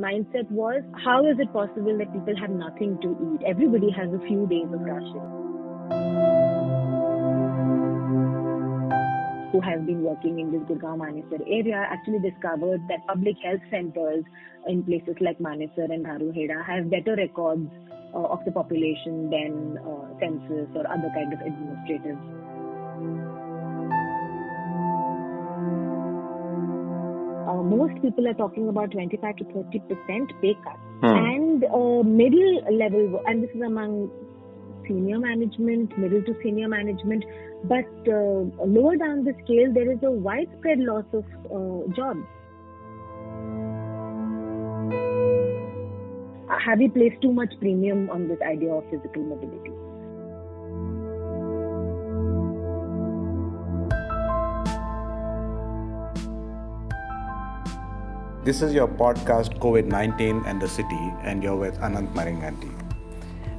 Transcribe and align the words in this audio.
mindset 0.00 0.50
was 0.50 0.82
how 1.04 1.20
is 1.26 1.38
it 1.38 1.52
possible 1.52 1.96
that 1.98 2.12
people 2.12 2.34
have 2.40 2.50
nothing 2.50 2.98
to 3.02 3.12
eat? 3.28 3.46
Everybody 3.46 3.90
has 3.90 4.08
a 4.08 4.18
few 4.26 4.46
days 4.46 4.68
of 4.72 4.80
ration. 4.80 5.24
Who 9.52 9.60
have 9.60 9.84
been 9.84 10.02
working 10.02 10.38
in 10.38 10.52
this 10.52 10.62
Gurgaon 10.70 10.98
Manesar 11.02 11.42
area 11.46 11.84
actually 11.90 12.20
discovered 12.24 12.80
that 12.88 13.06
public 13.06 13.36
health 13.44 13.60
centers 13.70 14.24
in 14.66 14.82
places 14.84 15.16
like 15.20 15.38
Manesar 15.38 15.92
and 15.92 16.06
Dharuheda 16.06 16.64
have 16.64 16.88
better 16.88 17.16
records 17.16 17.68
uh, 18.14 18.26
of 18.34 18.44
the 18.44 18.52
population 18.52 19.28
than 19.28 19.78
uh, 19.78 20.06
census 20.20 20.70
or 20.74 20.86
other 20.86 21.10
kind 21.14 21.32
of 21.32 21.40
administrative 21.40 22.39
most 27.70 28.02
people 28.02 28.26
are 28.28 28.34
talking 28.34 28.68
about 28.68 28.90
25 28.92 29.36
to 29.36 29.44
30 29.44 29.78
percent 29.80 30.32
pay 30.42 30.54
cut, 30.64 30.78
hmm. 31.00 31.06
and 31.06 31.64
uh, 31.64 32.02
middle 32.02 32.78
level, 32.78 33.22
and 33.26 33.42
this 33.42 33.50
is 33.54 33.62
among 33.62 34.10
senior 34.86 35.18
management, 35.18 35.96
middle 35.98 36.22
to 36.22 36.34
senior 36.42 36.68
management, 36.68 37.24
but 37.64 37.86
uh, 38.08 38.42
lower 38.66 38.96
down 38.96 39.24
the 39.24 39.34
scale, 39.44 39.72
there 39.72 39.90
is 39.90 39.98
a 40.02 40.10
widespread 40.10 40.78
loss 40.80 41.04
of 41.12 41.24
uh, 41.46 41.92
jobs. 41.94 42.26
Have 46.66 46.78
we 46.78 46.88
placed 46.88 47.22
too 47.22 47.32
much 47.32 47.54
premium 47.60 48.10
on 48.10 48.28
this 48.28 48.38
idea 48.42 48.72
of 48.72 48.84
physical 48.90 49.22
mobility? 49.22 49.79
This 58.42 58.62
is 58.62 58.72
your 58.72 58.88
podcast 58.88 59.58
COVID 59.58 59.84
19 59.84 60.44
and 60.46 60.62
the 60.62 60.66
City, 60.66 61.12
and 61.24 61.42
you're 61.42 61.56
with 61.56 61.78
Anant 61.80 62.14
Maringanti. 62.14 62.72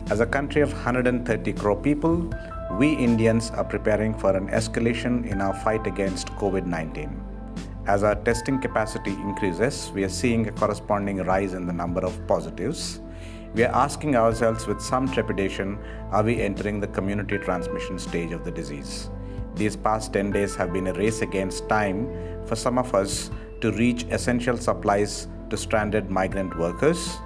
As 0.09 0.21
a 0.21 0.25
country 0.25 0.63
of 0.63 0.73
130 0.73 1.53
crore 1.53 1.75
people, 1.75 2.33
we 2.79 2.93
Indians 2.93 3.51
are 3.51 3.63
preparing 3.63 4.15
for 4.15 4.35
an 4.35 4.47
escalation 4.47 5.29
in 5.29 5.39
our 5.39 5.53
fight 5.53 5.85
against 5.85 6.29
COVID 6.41 6.65
19. 6.65 7.13
As 7.85 8.01
our 8.01 8.15
testing 8.15 8.59
capacity 8.59 9.11
increases, 9.11 9.91
we 9.93 10.03
are 10.03 10.09
seeing 10.09 10.47
a 10.47 10.51
corresponding 10.51 11.17
rise 11.17 11.53
in 11.53 11.67
the 11.67 11.73
number 11.73 12.01
of 12.01 12.17
positives. 12.25 13.01
We 13.53 13.63
are 13.65 13.75
asking 13.75 14.15
ourselves 14.15 14.65
with 14.65 14.81
some 14.81 15.07
trepidation 15.07 15.77
are 16.09 16.23
we 16.23 16.41
entering 16.41 16.79
the 16.79 16.87
community 16.87 17.37
transmission 17.37 17.99
stage 17.99 18.31
of 18.31 18.43
the 18.43 18.51
disease? 18.51 19.11
These 19.53 19.75
past 19.75 20.11
10 20.13 20.31
days 20.31 20.55
have 20.55 20.73
been 20.73 20.87
a 20.87 20.93
race 20.93 21.21
against 21.21 21.69
time 21.69 22.09
for 22.47 22.55
some 22.55 22.79
of 22.79 22.95
us 22.95 23.29
to 23.61 23.71
reach 23.73 24.03
essential 24.09 24.57
supplies 24.57 25.27
to 25.49 25.57
stranded 25.57 26.09
migrant 26.09 26.57
workers, 26.57 27.17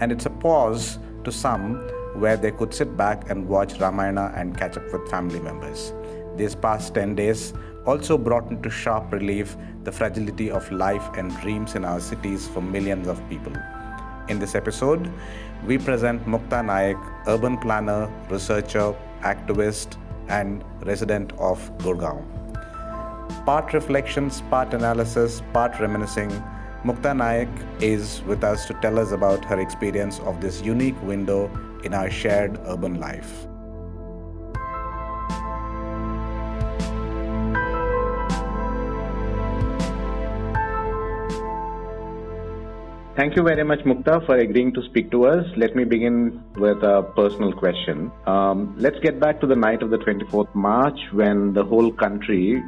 and 0.00 0.10
it's 0.10 0.26
a 0.26 0.30
pause 0.30 0.98
to 1.24 1.32
some 1.32 1.76
where 2.14 2.36
they 2.36 2.50
could 2.50 2.72
sit 2.72 2.96
back 2.96 3.30
and 3.30 3.48
watch 3.48 3.80
Ramayana 3.80 4.32
and 4.36 4.56
catch 4.56 4.76
up 4.76 4.92
with 4.92 5.08
family 5.10 5.40
members. 5.40 5.92
These 6.36 6.54
past 6.54 6.94
10 6.94 7.14
days 7.14 7.52
also 7.86 8.16
brought 8.16 8.50
into 8.50 8.70
sharp 8.70 9.12
relief 9.12 9.56
the 9.84 9.92
fragility 9.92 10.50
of 10.50 10.70
life 10.72 11.06
and 11.16 11.36
dreams 11.40 11.74
in 11.74 11.84
our 11.84 12.00
cities 12.00 12.48
for 12.48 12.60
millions 12.60 13.06
of 13.08 13.20
people. 13.28 13.52
In 14.28 14.38
this 14.38 14.54
episode, 14.54 15.12
we 15.66 15.76
present 15.76 16.24
Mukta 16.26 16.64
Naik, 16.64 16.96
urban 17.26 17.58
planner, 17.58 18.10
researcher, 18.30 18.94
activist, 19.20 19.98
and 20.28 20.64
resident 20.82 21.32
of 21.32 21.58
Gurgaon. 21.78 22.33
Part 23.46 23.72
reflections, 23.72 24.42
part 24.50 24.74
analysis, 24.74 25.42
part 25.52 25.78
reminiscing. 25.80 26.30
Mukta 26.84 27.16
Naik 27.16 27.48
is 27.80 28.22
with 28.22 28.44
us 28.44 28.66
to 28.66 28.74
tell 28.74 28.98
us 28.98 29.12
about 29.12 29.44
her 29.44 29.58
experience 29.60 30.20
of 30.20 30.40
this 30.40 30.62
unique 30.62 31.00
window 31.02 31.50
in 31.82 31.94
our 31.94 32.10
shared 32.10 32.58
urban 32.66 33.00
life. 33.00 33.46
Thank 43.16 43.36
you 43.36 43.44
very 43.44 43.62
much, 43.62 43.78
Mukta, 43.80 44.26
for 44.26 44.36
agreeing 44.36 44.74
to 44.74 44.82
speak 44.82 45.12
to 45.12 45.26
us. 45.26 45.46
Let 45.56 45.76
me 45.76 45.84
begin 45.84 46.42
with 46.56 46.82
a 46.82 47.04
personal 47.14 47.52
question. 47.52 48.10
Um, 48.26 48.74
let's 48.76 48.98
get 48.98 49.20
back 49.20 49.40
to 49.40 49.46
the 49.46 49.54
night 49.54 49.84
of 49.84 49.90
the 49.90 49.98
24th 49.98 50.52
March 50.52 50.98
when 51.12 51.52
the 51.52 51.62
whole 51.62 51.92
country 51.92 52.60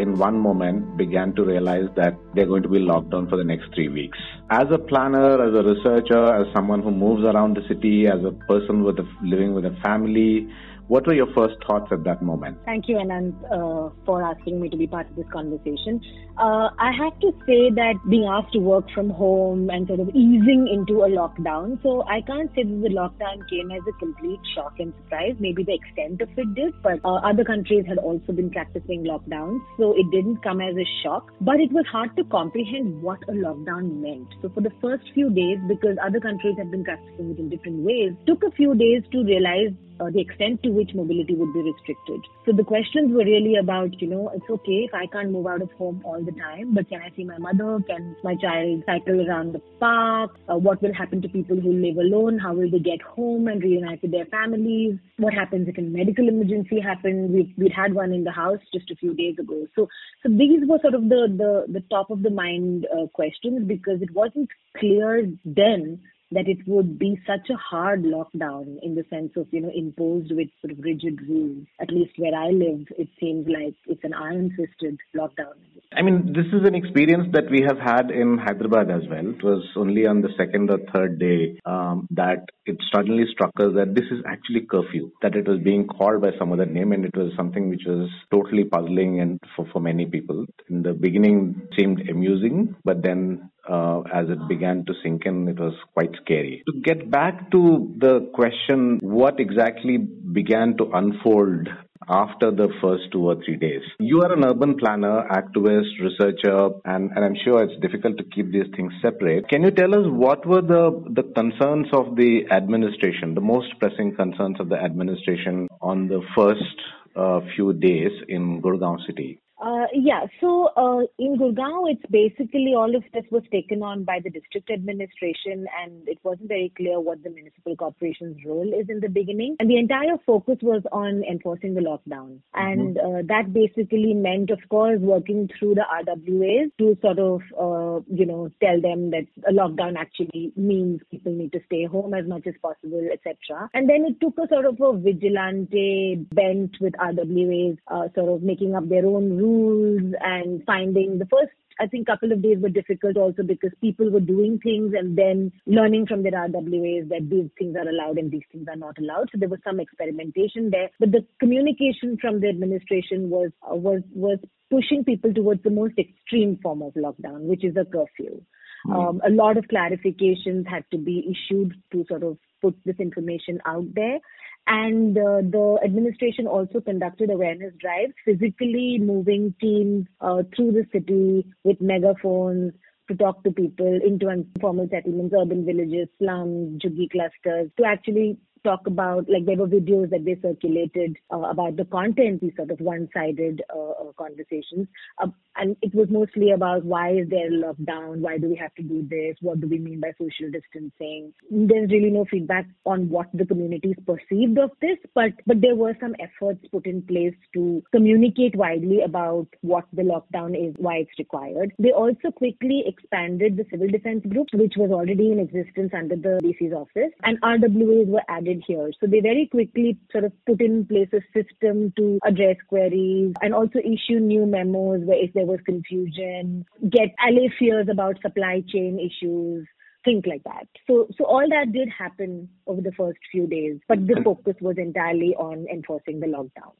in 0.00 0.18
one 0.18 0.38
moment 0.38 0.96
began 0.96 1.34
to 1.34 1.44
realize 1.44 1.88
that 1.96 2.16
they're 2.34 2.46
going 2.46 2.62
to 2.62 2.68
be 2.68 2.78
locked 2.78 3.10
down 3.10 3.28
for 3.28 3.36
the 3.36 3.44
next 3.44 3.74
three 3.74 3.88
weeks. 3.88 4.18
As 4.50 4.66
a 4.72 4.78
planner, 4.78 5.34
as 5.46 5.54
a 5.54 5.62
researcher, 5.62 6.24
as 6.34 6.46
someone 6.54 6.82
who 6.82 6.90
moves 6.90 7.24
around 7.24 7.56
the 7.56 7.66
city, 7.68 8.06
as 8.06 8.24
a 8.24 8.32
person 8.46 8.82
with 8.82 8.98
a, 8.98 9.06
living 9.22 9.54
with 9.54 9.64
a 9.64 9.76
family, 9.82 10.48
what 10.90 11.06
were 11.06 11.14
your 11.14 11.32
first 11.32 11.54
thoughts 11.64 11.86
at 11.92 12.02
that 12.02 12.20
moment? 12.20 12.58
Thank 12.64 12.88
you, 12.88 12.96
Anand, 12.96 13.32
uh, 13.44 13.94
for 14.04 14.24
asking 14.24 14.60
me 14.60 14.68
to 14.70 14.76
be 14.76 14.88
part 14.88 15.08
of 15.08 15.14
this 15.14 15.26
conversation. 15.32 16.00
Uh, 16.36 16.66
I 16.80 16.90
have 16.98 17.16
to 17.20 17.30
say 17.46 17.70
that 17.78 17.94
being 18.10 18.24
asked 18.24 18.52
to 18.54 18.58
work 18.58 18.90
from 18.92 19.08
home 19.08 19.70
and 19.70 19.86
sort 19.86 20.00
of 20.00 20.08
easing 20.08 20.66
into 20.66 21.02
a 21.02 21.08
lockdown, 21.08 21.80
so 21.84 22.02
I 22.08 22.22
can't 22.22 22.50
say 22.56 22.64
that 22.64 22.80
the 22.82 22.88
lockdown 22.88 23.48
came 23.48 23.70
as 23.70 23.82
a 23.88 23.92
complete 24.00 24.40
shock 24.52 24.80
and 24.80 24.92
surprise. 25.04 25.36
Maybe 25.38 25.62
the 25.62 25.74
extent 25.74 26.22
of 26.22 26.28
it 26.36 26.54
did, 26.56 26.74
but 26.82 26.98
uh, 27.04 27.22
other 27.22 27.44
countries 27.44 27.84
had 27.86 27.98
also 27.98 28.32
been 28.32 28.50
practicing 28.50 29.04
lockdowns, 29.04 29.60
so 29.78 29.94
it 29.96 30.10
didn't 30.10 30.42
come 30.42 30.60
as 30.60 30.74
a 30.74 30.88
shock. 31.04 31.30
But 31.40 31.60
it 31.60 31.70
was 31.70 31.86
hard 31.86 32.16
to 32.16 32.24
comprehend 32.24 33.00
what 33.00 33.22
a 33.28 33.32
lockdown 33.32 34.02
meant. 34.02 34.26
So 34.42 34.48
for 34.48 34.60
the 34.60 34.72
first 34.82 35.04
few 35.14 35.30
days, 35.30 35.58
because 35.68 35.96
other 36.02 36.18
countries 36.18 36.56
had 36.58 36.72
been 36.72 36.82
practicing 36.82 37.30
it 37.30 37.38
in 37.38 37.48
different 37.48 37.86
ways, 37.86 38.10
took 38.26 38.42
a 38.42 38.50
few 38.50 38.74
days 38.74 39.04
to 39.12 39.22
realize 39.22 39.70
uh, 40.00 40.10
the 40.10 40.20
extent 40.20 40.62
to 40.62 40.70
which 40.70 40.90
mobility 40.94 41.34
would 41.34 41.52
be 41.52 41.60
restricted. 41.60 42.20
So 42.46 42.52
the 42.52 42.64
questions 42.64 43.12
were 43.12 43.24
really 43.24 43.56
about, 43.56 44.00
you 44.00 44.08
know, 44.08 44.30
it's 44.34 44.48
okay 44.48 44.88
if 44.88 44.94
I 44.94 45.06
can't 45.06 45.30
move 45.30 45.46
out 45.46 45.62
of 45.62 45.70
home 45.72 46.02
all 46.04 46.22
the 46.22 46.32
time, 46.32 46.74
but 46.74 46.88
can 46.88 47.02
I 47.02 47.14
see 47.14 47.24
my 47.24 47.38
mother? 47.38 47.78
Can 47.86 48.16
my 48.24 48.34
child 48.36 48.82
cycle 48.86 49.28
around 49.28 49.52
the 49.52 49.60
park? 49.78 50.38
Uh, 50.48 50.56
what 50.56 50.82
will 50.82 50.94
happen 50.94 51.20
to 51.22 51.28
people 51.28 51.60
who 51.60 51.72
live 51.72 51.96
alone? 51.96 52.38
How 52.38 52.54
will 52.54 52.70
they 52.70 52.78
get 52.78 53.02
home 53.02 53.48
and 53.48 53.62
reunite 53.62 54.02
with 54.02 54.12
their 54.12 54.26
families? 54.26 54.98
What 55.18 55.34
happens 55.34 55.68
if 55.68 55.76
a 55.76 55.82
medical 55.82 56.28
emergency 56.28 56.80
happens? 56.80 57.30
We 57.30 57.54
we'd 57.58 57.72
had 57.72 57.94
one 57.94 58.12
in 58.12 58.24
the 58.24 58.32
house 58.32 58.60
just 58.72 58.90
a 58.90 58.96
few 58.96 59.14
days 59.14 59.38
ago. 59.38 59.66
So 59.76 59.88
so 60.22 60.28
these 60.28 60.66
were 60.66 60.78
sort 60.80 60.94
of 60.94 61.08
the 61.08 61.28
the, 61.42 61.72
the 61.72 61.84
top 61.90 62.10
of 62.10 62.22
the 62.22 62.30
mind 62.30 62.86
uh, 62.86 63.06
questions 63.08 63.66
because 63.66 64.00
it 64.00 64.14
wasn't 64.14 64.48
clear 64.76 65.26
then 65.44 66.00
that 66.32 66.48
it 66.48 66.58
would 66.66 66.98
be 66.98 67.20
such 67.26 67.50
a 67.50 67.56
hard 67.56 68.04
lockdown 68.04 68.78
in 68.82 68.94
the 68.94 69.04
sense 69.10 69.32
of, 69.36 69.46
you 69.50 69.60
know, 69.60 69.70
imposed 69.74 70.32
with 70.34 70.48
sort 70.60 70.72
of 70.72 70.78
rigid 70.78 71.20
rules. 71.28 71.66
At 71.80 71.90
least 71.90 72.12
where 72.18 72.34
I 72.34 72.48
live, 72.50 72.86
it 72.98 73.08
seems 73.18 73.46
like 73.48 73.74
it's 73.86 74.04
an 74.04 74.14
iron 74.14 74.50
fisted 74.56 74.98
lockdown. 75.16 75.54
I 75.92 76.02
mean, 76.02 76.32
this 76.32 76.46
is 76.46 76.66
an 76.66 76.74
experience 76.74 77.28
that 77.32 77.50
we 77.50 77.62
have 77.66 77.78
had 77.78 78.10
in 78.10 78.38
Hyderabad 78.38 78.90
as 78.90 79.02
well. 79.10 79.26
It 79.26 79.42
was 79.42 79.64
only 79.76 80.06
on 80.06 80.22
the 80.22 80.28
second 80.36 80.70
or 80.70 80.78
third 80.94 81.18
day 81.18 81.58
um, 81.64 82.06
that 82.12 82.46
it 82.64 82.76
suddenly 82.94 83.24
struck 83.32 83.50
us 83.58 83.74
that 83.74 83.94
this 83.94 84.04
is 84.10 84.22
actually 84.26 84.66
curfew, 84.70 85.10
that 85.22 85.34
it 85.34 85.48
was 85.48 85.58
being 85.64 85.86
called 85.86 86.22
by 86.22 86.30
some 86.38 86.52
other 86.52 86.66
name, 86.66 86.92
and 86.92 87.04
it 87.04 87.16
was 87.16 87.32
something 87.36 87.68
which 87.68 87.82
was 87.86 88.08
totally 88.30 88.64
puzzling 88.64 89.20
and 89.20 89.40
for, 89.56 89.66
for 89.72 89.80
many 89.80 90.06
people. 90.06 90.46
In 90.68 90.82
the 90.82 90.92
beginning, 90.92 91.62
seemed 91.76 92.08
amusing, 92.08 92.76
but 92.84 93.02
then 93.02 93.50
uh, 93.70 94.00
as 94.12 94.28
it 94.28 94.48
began 94.48 94.84
to 94.86 94.94
sink 95.02 95.22
in, 95.26 95.48
it 95.48 95.58
was 95.58 95.74
quite 95.94 96.10
scary. 96.22 96.62
To 96.66 96.80
get 96.80 97.10
back 97.10 97.50
to 97.52 97.94
the 97.98 98.30
question, 98.34 98.98
what 99.02 99.38
exactly 99.38 99.98
began 99.98 100.76
to 100.78 100.90
unfold 100.92 101.68
after 102.08 102.50
the 102.50 102.68
first 102.82 103.04
two 103.12 103.28
or 103.28 103.36
three 103.44 103.56
days. 103.56 103.82
You 103.98 104.22
are 104.22 104.32
an 104.32 104.44
urban 104.44 104.76
planner, 104.76 105.22
activist, 105.30 105.90
researcher, 106.00 106.70
and, 106.84 107.10
and 107.14 107.24
I'm 107.24 107.36
sure 107.44 107.62
it's 107.62 107.80
difficult 107.80 108.18
to 108.18 108.24
keep 108.24 108.50
these 108.50 108.66
things 108.74 108.92
separate. 109.00 109.48
Can 109.48 109.62
you 109.62 109.70
tell 109.70 109.94
us 109.94 110.06
what 110.06 110.44
were 110.46 110.62
the, 110.62 111.04
the 111.10 111.22
concerns 111.22 111.86
of 111.92 112.16
the 112.16 112.46
administration, 112.50 113.34
the 113.34 113.40
most 113.40 113.78
pressing 113.78 114.16
concerns 114.16 114.58
of 114.58 114.68
the 114.68 114.76
administration 114.76 115.68
on 115.80 116.08
the 116.08 116.20
first 116.34 116.76
uh, 117.14 117.40
few 117.54 117.74
days 117.74 118.12
in 118.28 118.60
Gurgaon 118.60 119.06
city? 119.06 119.38
Uh, 119.60 119.86
yeah, 119.92 120.24
so 120.40 120.68
uh, 120.76 121.00
in 121.18 121.36
Gurgaon, 121.36 121.92
it's 121.92 122.02
basically 122.10 122.72
all 122.74 122.96
of 122.96 123.04
this 123.12 123.24
was 123.30 123.42
taken 123.52 123.82
on 123.82 124.04
by 124.04 124.18
the 124.24 124.30
district 124.30 124.70
administration, 124.70 125.66
and 125.82 126.08
it 126.08 126.18
wasn't 126.22 126.48
very 126.48 126.72
clear 126.76 126.98
what 126.98 127.22
the 127.22 127.28
municipal 127.28 127.76
corporation's 127.76 128.38
role 128.46 128.72
is 128.72 128.88
in 128.88 129.00
the 129.00 129.08
beginning. 129.08 129.56
And 129.60 129.68
the 129.68 129.76
entire 129.76 130.16
focus 130.24 130.56
was 130.62 130.82
on 130.92 131.22
enforcing 131.30 131.74
the 131.74 131.82
lockdown, 131.82 132.38
and 132.54 132.96
mm-hmm. 132.96 133.16
uh, 133.16 133.22
that 133.28 133.52
basically 133.52 134.14
meant, 134.14 134.50
of 134.50 134.60
course, 134.70 134.98
working 134.98 135.50
through 135.58 135.74
the 135.74 135.84
RWAs 135.92 136.70
to 136.78 136.96
sort 137.02 137.18
of, 137.18 137.42
uh, 137.52 138.00
you 138.08 138.24
know, 138.24 138.50
tell 138.62 138.80
them 138.80 139.10
that 139.10 139.26
a 139.46 139.52
lockdown 139.52 139.96
actually 139.98 140.52
means 140.56 141.00
people 141.10 141.32
need 141.32 141.52
to 141.52 141.60
stay 141.66 141.84
home 141.84 142.14
as 142.14 142.26
much 142.26 142.46
as 142.46 142.54
possible, 142.62 143.06
etc. 143.12 143.68
And 143.74 143.90
then 143.90 144.06
it 144.06 144.20
took 144.22 144.38
a 144.38 144.48
sort 144.48 144.64
of 144.64 144.80
a 144.80 144.98
vigilante 144.98 146.26
bent 146.32 146.76
with 146.80 146.94
RWAs, 146.94 147.76
uh, 147.88 148.08
sort 148.14 148.30
of 148.30 148.42
making 148.42 148.74
up 148.74 148.88
their 148.88 149.04
own 149.04 149.36
rules 149.36 149.49
rules 149.50 150.14
and 150.20 150.62
finding 150.64 151.18
the 151.18 151.26
first 151.26 151.52
I 151.80 151.86
think 151.86 152.06
couple 152.06 152.30
of 152.30 152.42
days 152.42 152.58
were 152.60 152.68
difficult 152.68 153.16
also 153.16 153.42
because 153.42 153.70
people 153.80 154.10
were 154.10 154.20
doing 154.20 154.58
things 154.62 154.92
and 154.96 155.16
then 155.16 155.50
learning 155.66 156.06
from 156.06 156.22
their 156.22 156.32
RWAs 156.32 157.08
that 157.08 157.28
these 157.30 157.48
things 157.58 157.74
are 157.74 157.88
allowed 157.88 158.18
and 158.18 158.30
these 158.30 158.42
things 158.52 158.66
are 158.68 158.76
not 158.76 158.98
allowed. 158.98 159.30
So 159.32 159.38
there 159.38 159.48
was 159.48 159.60
some 159.64 159.80
experimentation 159.80 160.68
there, 160.70 160.90
but 161.00 161.10
the 161.10 161.24
communication 161.38 162.18
from 162.20 162.40
the 162.40 162.48
administration 162.48 163.30
was 163.30 163.50
uh, 163.62 163.74
was 163.74 164.02
was 164.12 164.38
pushing 164.70 165.04
people 165.04 165.32
towards 165.32 165.62
the 165.62 165.70
most 165.70 165.94
extreme 165.98 166.58
form 166.62 166.82
of 166.82 166.92
lockdown, 166.94 167.44
which 167.44 167.64
is 167.64 167.76
a 167.76 167.84
curfew. 167.84 168.42
Mm. 168.86 169.08
Um, 169.08 169.20
a 169.26 169.30
lot 169.30 169.56
of 169.56 169.64
clarifications 169.64 170.68
had 170.68 170.84
to 170.90 170.98
be 170.98 171.24
issued 171.32 171.74
to 171.92 172.04
sort 172.08 172.22
of 172.22 172.36
put 172.60 172.76
this 172.84 172.96
information 172.98 173.58
out 173.64 173.86
there. 173.94 174.18
And 174.66 175.16
uh, 175.18 175.42
the 175.42 175.80
administration 175.84 176.46
also 176.46 176.80
conducted 176.80 177.30
awareness 177.30 177.72
drives, 177.80 178.12
physically 178.24 178.98
moving 179.00 179.54
teams 179.60 180.06
uh, 180.20 180.42
through 180.54 180.72
the 180.72 180.86
city 180.92 181.46
with 181.64 181.80
megaphones 181.80 182.72
to 183.08 183.16
talk 183.16 183.42
to 183.42 183.50
people 183.50 183.98
into 184.06 184.28
informal 184.28 184.86
settlements, 184.90 185.34
urban 185.36 185.66
villages, 185.66 186.08
slums, 186.18 186.80
juggi 186.80 187.10
clusters, 187.10 187.70
to 187.76 187.84
actually 187.84 188.38
talk 188.64 188.86
about, 188.86 189.28
like 189.28 189.46
there 189.46 189.56
were 189.56 189.66
videos 189.66 190.10
that 190.10 190.24
they 190.24 190.38
circulated 190.42 191.16
uh, 191.32 191.38
about 191.38 191.76
the 191.76 191.84
content, 191.84 192.40
these 192.40 192.52
sort 192.56 192.70
of 192.70 192.80
one-sided 192.80 193.62
uh, 193.74 193.90
uh, 193.90 194.12
conversations. 194.18 194.88
Uh, 195.22 195.28
and 195.56 195.76
it 195.82 195.94
was 195.94 196.08
mostly 196.10 196.52
about 196.52 196.84
why 196.84 197.10
is 197.10 197.28
there 197.28 197.48
a 197.48 197.50
lockdown? 197.50 198.18
Why 198.18 198.38
do 198.38 198.48
we 198.48 198.56
have 198.56 198.74
to 198.76 198.82
do 198.82 199.06
this? 199.08 199.36
What 199.40 199.60
do 199.60 199.68
we 199.68 199.78
mean 199.78 200.00
by 200.00 200.12
social 200.12 200.50
distancing? 200.50 201.32
There's 201.50 201.90
really 201.90 202.10
no 202.10 202.24
feedback 202.30 202.66
on 202.86 203.08
what 203.08 203.26
the 203.34 203.44
communities 203.44 203.96
perceived 204.06 204.58
of 204.58 204.70
this, 204.80 204.98
but, 205.14 205.32
but 205.46 205.60
there 205.60 205.74
were 205.74 205.96
some 206.00 206.14
efforts 206.20 206.64
put 206.70 206.86
in 206.86 207.02
place 207.02 207.34
to 207.54 207.82
communicate 207.92 208.54
widely 208.54 209.02
about 209.02 209.48
what 209.62 209.84
the 209.92 210.02
lockdown 210.02 210.56
is, 210.56 210.74
why 210.78 210.96
it's 210.96 211.18
required. 211.18 211.72
They 211.78 211.92
also 211.92 212.30
quickly 212.30 212.84
expanded 212.86 213.56
the 213.56 213.66
civil 213.70 213.88
defense 213.88 214.24
group, 214.26 214.48
which 214.54 214.74
was 214.76 214.90
already 214.90 215.32
in 215.32 215.40
existence 215.40 215.92
under 215.96 216.16
the 216.16 216.40
DC's 216.42 216.72
office, 216.72 217.12
and 217.24 217.40
RWAs 217.42 218.06
were 218.06 218.22
added 218.28 218.49
here. 218.66 218.90
So 219.00 219.06
they 219.06 219.20
very 219.20 219.48
quickly 219.50 219.98
sort 220.10 220.24
of 220.24 220.32
put 220.46 220.60
in 220.60 220.86
place 220.86 221.08
a 221.12 221.20
system 221.32 221.92
to 221.96 222.18
address 222.24 222.56
queries 222.68 223.34
and 223.42 223.54
also 223.54 223.78
issue 223.78 224.18
new 224.18 224.46
memos 224.46 225.02
where 225.04 225.22
if 225.22 225.32
there 225.34 225.46
was 225.46 225.60
confusion, 225.64 226.64
get 226.82 227.14
allay 227.26 227.50
fears 227.58 227.88
about 227.90 228.20
supply 228.22 228.62
chain 228.68 228.98
issues 228.98 229.66
things 230.04 230.24
like 230.26 230.42
that. 230.44 230.66
So, 230.86 231.08
so 231.18 231.24
all 231.24 231.46
that 231.50 231.72
did 231.72 231.88
happen 231.96 232.48
over 232.66 232.80
the 232.80 232.92
first 232.92 233.18
few 233.30 233.46
days, 233.46 233.80
but 233.88 233.98
the 234.06 234.20
focus 234.24 234.54
was 234.60 234.76
entirely 234.78 235.34
on 235.36 235.66
enforcing 235.70 236.20
the 236.20 236.26
lockdown. 236.26 236.72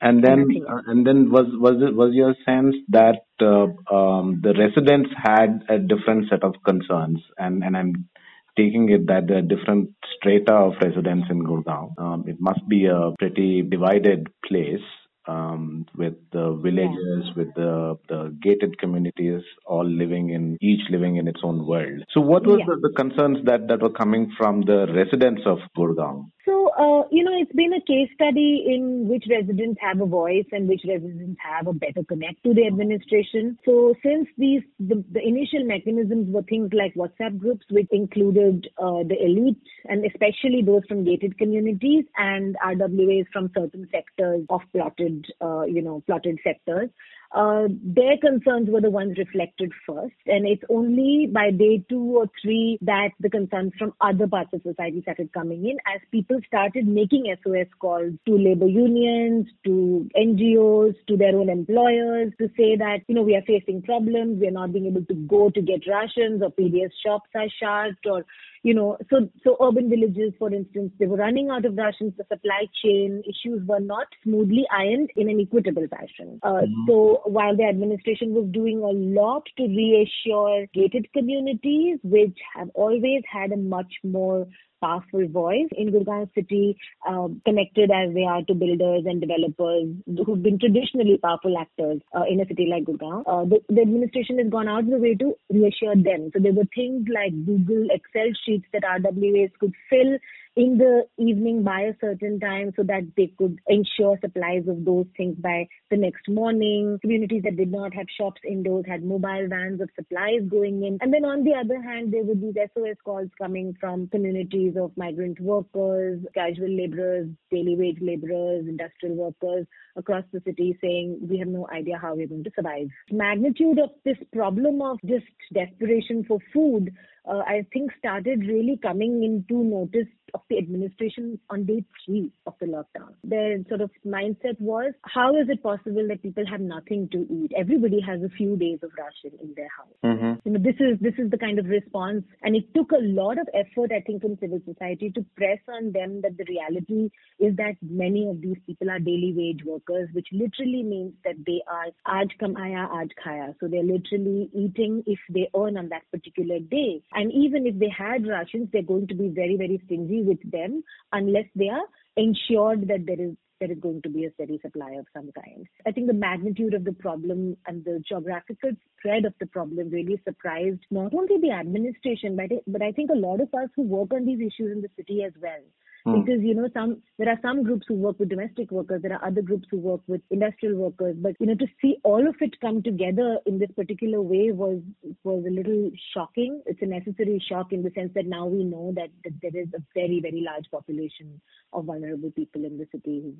And 0.00 0.22
then, 0.22 0.46
uh, 0.68 0.82
and 0.86 1.06
then 1.06 1.30
was 1.30 1.46
was 1.58 1.76
it 1.80 1.96
was 1.96 2.12
your 2.12 2.34
sense 2.44 2.76
that 2.90 3.24
uh, 3.40 3.94
um, 3.94 4.42
the 4.42 4.52
residents 4.52 5.08
had 5.16 5.64
a 5.70 5.78
different 5.78 6.28
set 6.28 6.44
of 6.44 6.54
concerns, 6.66 7.20
and 7.38 7.64
and 7.64 7.74
I'm 7.74 8.08
taking 8.56 8.88
it 8.90 9.06
that 9.06 9.26
there 9.28 9.38
are 9.38 9.42
different 9.42 9.90
strata 10.16 10.52
of 10.52 10.74
residents 10.82 11.26
in 11.30 11.44
Gurgaon. 11.44 11.98
Um, 11.98 12.24
it 12.26 12.36
must 12.40 12.66
be 12.68 12.86
a 12.86 13.12
pretty 13.18 13.62
divided 13.62 14.28
place. 14.46 14.86
Um, 15.28 15.86
with 15.96 16.14
the 16.30 16.54
villages, 16.62 17.24
yeah. 17.24 17.32
with 17.34 17.48
the, 17.56 17.98
the 18.08 18.38
gated 18.40 18.78
communities, 18.78 19.42
all 19.66 19.84
living 19.84 20.30
in 20.30 20.56
each 20.60 20.82
living 20.88 21.16
in 21.16 21.26
its 21.26 21.40
own 21.42 21.66
world. 21.66 22.04
So, 22.12 22.20
what 22.20 22.46
were 22.46 22.60
yeah. 22.60 22.66
the, 22.68 22.90
the, 22.90 22.94
concerns 22.94 23.38
that, 23.44 23.66
that 23.66 23.82
were 23.82 23.90
coming 23.90 24.30
from 24.38 24.60
the 24.60 24.86
residents 24.94 25.42
of 25.44 25.58
Gurgaon? 25.76 26.30
So, 26.46 26.68
uh, 26.78 27.08
you 27.10 27.24
know, 27.24 27.32
it's 27.34 27.52
been 27.52 27.72
a 27.72 27.80
case 27.80 28.08
study 28.14 28.66
in 28.68 29.08
which 29.08 29.24
residents 29.28 29.80
have 29.82 30.00
a 30.00 30.06
voice 30.06 30.46
and 30.52 30.68
which 30.68 30.82
residents 30.86 31.40
have 31.42 31.66
a 31.66 31.72
better 31.72 32.04
connect 32.08 32.44
to 32.44 32.54
the 32.54 32.68
administration. 32.68 33.58
So, 33.64 33.96
since 34.00 34.28
these, 34.38 34.62
the, 34.78 35.04
the 35.10 35.20
initial 35.20 35.64
mechanisms 35.64 36.32
were 36.32 36.42
things 36.42 36.70
like 36.72 36.94
WhatsApp 36.94 37.36
groups, 37.36 37.66
which 37.68 37.88
included 37.90 38.68
uh, 38.78 39.02
the 39.02 39.16
elite 39.20 39.60
and 39.86 40.04
especially 40.06 40.62
those 40.64 40.82
from 40.88 41.04
gated 41.04 41.36
communities 41.36 42.04
and 42.16 42.56
RWAs 42.64 43.26
from 43.32 43.50
certain 43.52 43.88
sectors 43.90 44.46
of 44.48 44.60
plotted, 44.72 45.26
uh, 45.42 45.64
you 45.64 45.82
know, 45.82 46.04
plotted 46.06 46.38
sectors 46.44 46.90
uh, 47.34 47.68
their 47.82 48.16
concerns 48.18 48.68
were 48.70 48.80
the 48.80 48.90
ones 48.90 49.18
reflected 49.18 49.72
first. 49.86 50.14
And 50.26 50.46
it's 50.46 50.62
only 50.70 51.28
by 51.32 51.50
day 51.50 51.84
two 51.88 52.18
or 52.18 52.26
three 52.42 52.78
that 52.82 53.10
the 53.20 53.30
concerns 53.30 53.72
from 53.78 53.94
other 54.00 54.26
parts 54.26 54.50
of 54.52 54.62
society 54.62 55.02
started 55.02 55.32
coming 55.32 55.66
in 55.66 55.76
as 55.92 56.00
people 56.10 56.38
started 56.46 56.86
making 56.86 57.34
SOS 57.42 57.66
calls 57.78 58.12
to 58.26 58.38
labor 58.38 58.66
unions, 58.66 59.46
to 59.64 60.08
NGOs, 60.16 60.94
to 61.08 61.16
their 61.16 61.36
own 61.36 61.48
employers 61.48 62.32
to 62.38 62.48
say 62.56 62.76
that, 62.76 63.00
you 63.08 63.14
know, 63.14 63.22
we 63.22 63.36
are 63.36 63.42
facing 63.46 63.82
problems, 63.82 64.40
we 64.40 64.48
are 64.48 64.52
not 64.52 64.72
being 64.72 64.86
able 64.86 65.04
to 65.04 65.14
go 65.14 65.50
to 65.50 65.60
get 65.60 65.86
rations 65.86 66.42
or 66.42 66.50
PDS 66.50 66.90
shops 67.04 67.30
are 67.34 67.48
shut 67.60 67.96
or 68.04 68.24
you 68.62 68.74
know, 68.74 68.98
so 69.10 69.28
so 69.44 69.56
urban 69.60 69.88
villages, 69.88 70.32
for 70.38 70.52
instance, 70.52 70.92
they 70.98 71.06
were 71.06 71.16
running 71.16 71.50
out 71.50 71.64
of 71.64 71.76
rations. 71.76 72.12
The 72.16 72.24
supply 72.30 72.66
chain 72.82 73.22
issues 73.24 73.66
were 73.66 73.80
not 73.80 74.06
smoothly 74.22 74.64
ironed 74.70 75.10
in 75.16 75.28
an 75.28 75.40
equitable 75.40 75.86
fashion. 75.88 76.40
Uh, 76.42 76.62
mm-hmm. 76.62 76.86
So 76.88 77.22
while 77.24 77.56
the 77.56 77.64
administration 77.64 78.32
was 78.34 78.48
doing 78.52 78.78
a 78.78 79.20
lot 79.20 79.46
to 79.56 79.64
reassure 79.64 80.66
gated 80.74 81.12
communities, 81.12 81.98
which 82.02 82.38
have 82.54 82.70
always 82.74 83.22
had 83.30 83.52
a 83.52 83.56
much 83.56 83.92
more 84.04 84.46
powerful 84.80 85.26
voice 85.28 85.68
in 85.76 85.92
Gurgaon 85.92 86.28
city, 86.34 86.76
um, 87.08 87.40
connected 87.44 87.90
as 87.90 88.14
they 88.14 88.24
are 88.24 88.42
to 88.42 88.54
builders 88.54 89.04
and 89.06 89.20
developers 89.20 89.88
who've 90.24 90.42
been 90.42 90.58
traditionally 90.58 91.18
powerful 91.22 91.56
actors 91.58 92.00
uh, 92.14 92.24
in 92.28 92.40
a 92.40 92.46
city 92.46 92.68
like 92.70 92.84
Gurgaon. 92.84 93.22
Uh, 93.26 93.44
the, 93.44 93.60
the, 93.68 93.82
administration 93.82 94.38
has 94.38 94.48
gone 94.50 94.68
out 94.68 94.84
of 94.84 94.90
the 94.90 94.98
way 94.98 95.14
to 95.14 95.34
reassure 95.50 95.94
them. 95.94 96.30
So 96.32 96.40
there 96.42 96.52
were 96.52 96.68
things 96.74 97.06
like 97.12 97.32
Google 97.46 97.88
Excel 97.90 98.30
sheets 98.44 98.66
that 98.72 98.82
RWAs 98.82 99.52
could 99.60 99.74
fill 99.88 100.18
in 100.56 100.78
the 100.78 101.06
evening 101.18 101.62
by 101.62 101.82
a 101.82 101.94
certain 102.00 102.40
time 102.40 102.72
so 102.76 102.82
that 102.82 103.02
they 103.14 103.30
could 103.36 103.58
ensure 103.68 104.18
supplies 104.22 104.64
of 104.66 104.86
those 104.86 105.04
things 105.14 105.36
by 105.38 105.68
the 105.90 105.98
next 105.98 106.26
morning. 106.28 106.98
Communities 107.02 107.42
that 107.44 107.58
did 107.58 107.70
not 107.70 107.92
have 107.92 108.06
shops 108.18 108.40
indoors 108.48 108.86
had 108.88 109.04
mobile 109.04 109.46
vans 109.50 109.82
of 109.82 109.90
supplies 109.94 110.40
going 110.48 110.82
in. 110.82 110.96
And 111.02 111.12
then 111.12 111.26
on 111.26 111.44
the 111.44 111.52
other 111.52 111.80
hand, 111.82 112.10
there 112.10 112.24
were 112.24 112.34
these 112.34 112.54
SOS 112.74 112.96
calls 113.04 113.28
coming 113.38 113.76
from 113.78 114.08
communities 114.08 114.74
of 114.80 114.96
migrant 114.96 115.38
workers, 115.40 116.20
casual 116.34 116.70
laborers, 116.70 117.28
daily 117.50 117.76
wage 117.76 117.98
laborers, 118.00 118.64
industrial 118.66 119.14
workers 119.14 119.66
across 119.94 120.24
the 120.32 120.40
city 120.46 120.78
saying 120.80 121.18
we 121.28 121.38
have 121.38 121.48
no 121.48 121.68
idea 121.70 121.98
how 122.00 122.14
we're 122.14 122.26
going 122.26 122.44
to 122.44 122.50
survive. 122.56 122.88
Magnitude 123.10 123.78
of 123.78 123.90
this 124.06 124.16
problem 124.32 124.80
of 124.80 124.98
just 125.04 125.26
desperation 125.52 126.24
for 126.24 126.38
food 126.54 126.94
uh, 127.28 127.38
I 127.38 127.66
think 127.72 127.90
started 127.98 128.40
really 128.40 128.78
coming 128.82 129.22
into 129.22 129.62
notice 129.62 130.08
of 130.34 130.40
the 130.50 130.58
administration 130.58 131.38
on 131.50 131.64
day 131.64 131.84
three 132.04 132.30
of 132.46 132.54
the 132.60 132.66
lockdown. 132.66 133.14
Their 133.24 133.58
sort 133.68 133.80
of 133.80 133.90
mindset 134.06 134.60
was, 134.60 134.92
how 135.02 135.36
is 135.36 135.48
it 135.48 135.62
possible 135.62 136.06
that 136.08 136.22
people 136.22 136.44
have 136.50 136.60
nothing 136.60 137.08
to 137.12 137.26
eat? 137.30 137.52
Everybody 137.56 138.00
has 138.00 138.22
a 138.22 138.28
few 138.28 138.56
days 138.56 138.80
of 138.82 138.90
ration 138.98 139.38
in 139.42 139.54
their 139.56 139.68
house. 139.76 139.96
Mm-hmm. 140.04 140.32
You 140.44 140.52
know, 140.52 140.62
this 140.62 140.76
is 140.80 140.98
this 141.00 141.14
is 141.18 141.30
the 141.30 141.38
kind 141.38 141.58
of 141.58 141.66
response, 141.66 142.24
and 142.42 142.56
it 142.56 142.72
took 142.74 142.92
a 142.92 143.00
lot 143.00 143.38
of 143.38 143.48
effort, 143.54 143.92
I 143.92 144.00
think, 144.00 144.22
from 144.22 144.36
civil 144.40 144.60
society 144.66 145.10
to 145.14 145.24
press 145.36 145.58
on 145.68 145.92
them 145.92 146.20
that 146.22 146.36
the 146.36 146.44
reality 146.48 147.10
is 147.38 147.56
that 147.56 147.76
many 147.82 148.28
of 148.28 148.40
these 148.40 148.58
people 148.66 148.90
are 148.90 148.98
daily 148.98 149.32
wage 149.36 149.64
workers, 149.64 150.08
which 150.12 150.28
literally 150.32 150.82
means 150.82 151.14
that 151.24 151.36
they 151.46 151.62
are 151.68 151.86
aaj 152.06 152.30
kamaya, 152.40 152.88
aaj 152.90 153.10
khaya. 153.24 153.54
So 153.60 153.68
they're 153.68 153.82
literally 153.82 154.50
eating 154.54 155.02
if 155.06 155.18
they 155.30 155.48
earn 155.56 155.76
on 155.76 155.88
that 155.90 156.02
particular 156.10 156.58
day. 156.58 157.02
And 157.16 157.32
even 157.32 157.66
if 157.66 157.78
they 157.78 157.88
had 157.88 158.26
rations, 158.26 158.68
they're 158.72 158.82
going 158.82 159.08
to 159.08 159.14
be 159.14 159.28
very, 159.28 159.56
very 159.56 159.80
stingy 159.86 160.22
with 160.22 160.38
them 160.50 160.84
unless 161.12 161.46
they 161.56 161.70
are 161.70 161.86
ensured 162.16 162.86
that 162.88 163.06
there 163.06 163.20
is 163.20 163.34
there 163.58 163.72
is 163.72 163.78
going 163.80 164.02
to 164.02 164.10
be 164.10 164.26
a 164.26 164.32
steady 164.34 164.58
supply 164.60 164.92
of 164.98 165.06
some 165.14 165.30
kind. 165.32 165.66
I 165.86 165.92
think 165.92 166.08
the 166.08 166.12
magnitude 166.12 166.74
of 166.74 166.84
the 166.84 166.92
problem 166.92 167.56
and 167.66 167.82
the 167.86 168.02
geographical 168.06 168.72
spread 168.98 169.24
of 169.24 169.32
the 169.40 169.46
problem 169.46 169.88
really 169.88 170.20
surprised 170.28 170.80
not 170.90 171.14
only 171.14 171.40
the 171.40 171.52
administration, 171.52 172.36
but, 172.36 172.50
but 172.66 172.82
I 172.82 172.92
think 172.92 173.10
a 173.10 173.14
lot 173.14 173.40
of 173.40 173.48
us 173.54 173.70
who 173.74 173.84
work 173.84 174.12
on 174.12 174.26
these 174.26 174.40
issues 174.40 174.72
in 174.72 174.82
the 174.82 174.90
city 174.94 175.22
as 175.24 175.32
well. 175.40 175.62
Hmm. 176.06 176.20
Because 176.20 176.40
you 176.40 176.54
know, 176.54 176.68
some 176.72 177.02
there 177.18 177.28
are 177.28 177.38
some 177.42 177.64
groups 177.64 177.84
who 177.88 177.94
work 177.94 178.20
with 178.20 178.28
domestic 178.28 178.70
workers, 178.70 179.02
there 179.02 179.12
are 179.12 179.26
other 179.26 179.42
groups 179.42 179.66
who 179.68 179.78
work 179.78 180.02
with 180.06 180.20
industrial 180.30 180.76
workers. 180.76 181.16
But 181.18 181.34
you 181.40 181.46
know, 181.46 181.56
to 181.56 181.66
see 181.82 181.96
all 182.04 182.28
of 182.28 182.36
it 182.40 182.60
come 182.60 182.80
together 182.80 183.40
in 183.44 183.58
this 183.58 183.72
particular 183.74 184.22
way 184.22 184.52
was 184.52 184.78
was 185.24 185.44
a 185.44 185.50
little 185.50 185.90
shocking. 186.14 186.62
It's 186.64 186.80
a 186.80 186.86
necessary 186.86 187.42
shock 187.48 187.72
in 187.72 187.82
the 187.82 187.90
sense 187.90 188.12
that 188.14 188.26
now 188.26 188.46
we 188.46 188.62
know 188.62 188.92
that, 188.94 189.08
that 189.24 189.32
there 189.42 189.60
is 189.60 189.66
a 189.74 189.82
very 189.94 190.20
very 190.20 190.44
large 190.46 190.70
population 190.70 191.40
of 191.72 191.86
vulnerable 191.86 192.30
people 192.30 192.64
in 192.64 192.78
the 192.78 192.86
city. 192.92 193.34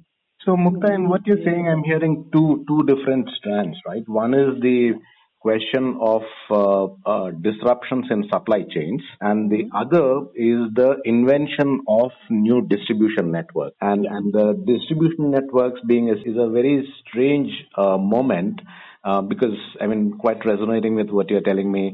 So 0.44 0.56
Mukta, 0.56 0.92
in 0.92 1.08
what 1.08 1.24
you're 1.24 1.44
saying, 1.44 1.68
I'm 1.68 1.84
hearing 1.84 2.28
two 2.32 2.64
two 2.66 2.82
different 2.82 3.30
strands, 3.38 3.78
right? 3.86 4.08
One 4.08 4.34
is 4.34 4.60
the 4.60 4.94
question 5.46 5.96
of 6.00 6.22
uh, 6.50 6.86
uh, 7.12 7.30
disruptions 7.48 8.06
in 8.10 8.24
supply 8.32 8.62
chains, 8.74 9.02
and 9.20 9.48
the 9.48 9.62
mm-hmm. 9.62 9.82
other 9.82 10.06
is 10.34 10.60
the 10.80 10.90
invention 11.04 11.70
of 11.86 12.10
new 12.30 12.66
distribution 12.74 13.30
networks. 13.30 13.76
And 13.80 14.06
and 14.06 14.32
the 14.38 14.46
distribution 14.72 15.30
networks 15.30 15.80
being 15.86 16.08
is, 16.08 16.18
is 16.30 16.36
a 16.46 16.48
very 16.58 16.76
strange 17.00 17.52
uh, 17.76 17.96
moment. 17.96 18.60
Uh, 19.04 19.20
because 19.22 19.58
I 19.80 19.86
mean, 19.86 20.18
quite 20.18 20.44
resonating 20.44 20.96
with 20.96 21.10
what 21.10 21.30
you're 21.30 21.48
telling 21.52 21.70
me. 21.70 21.84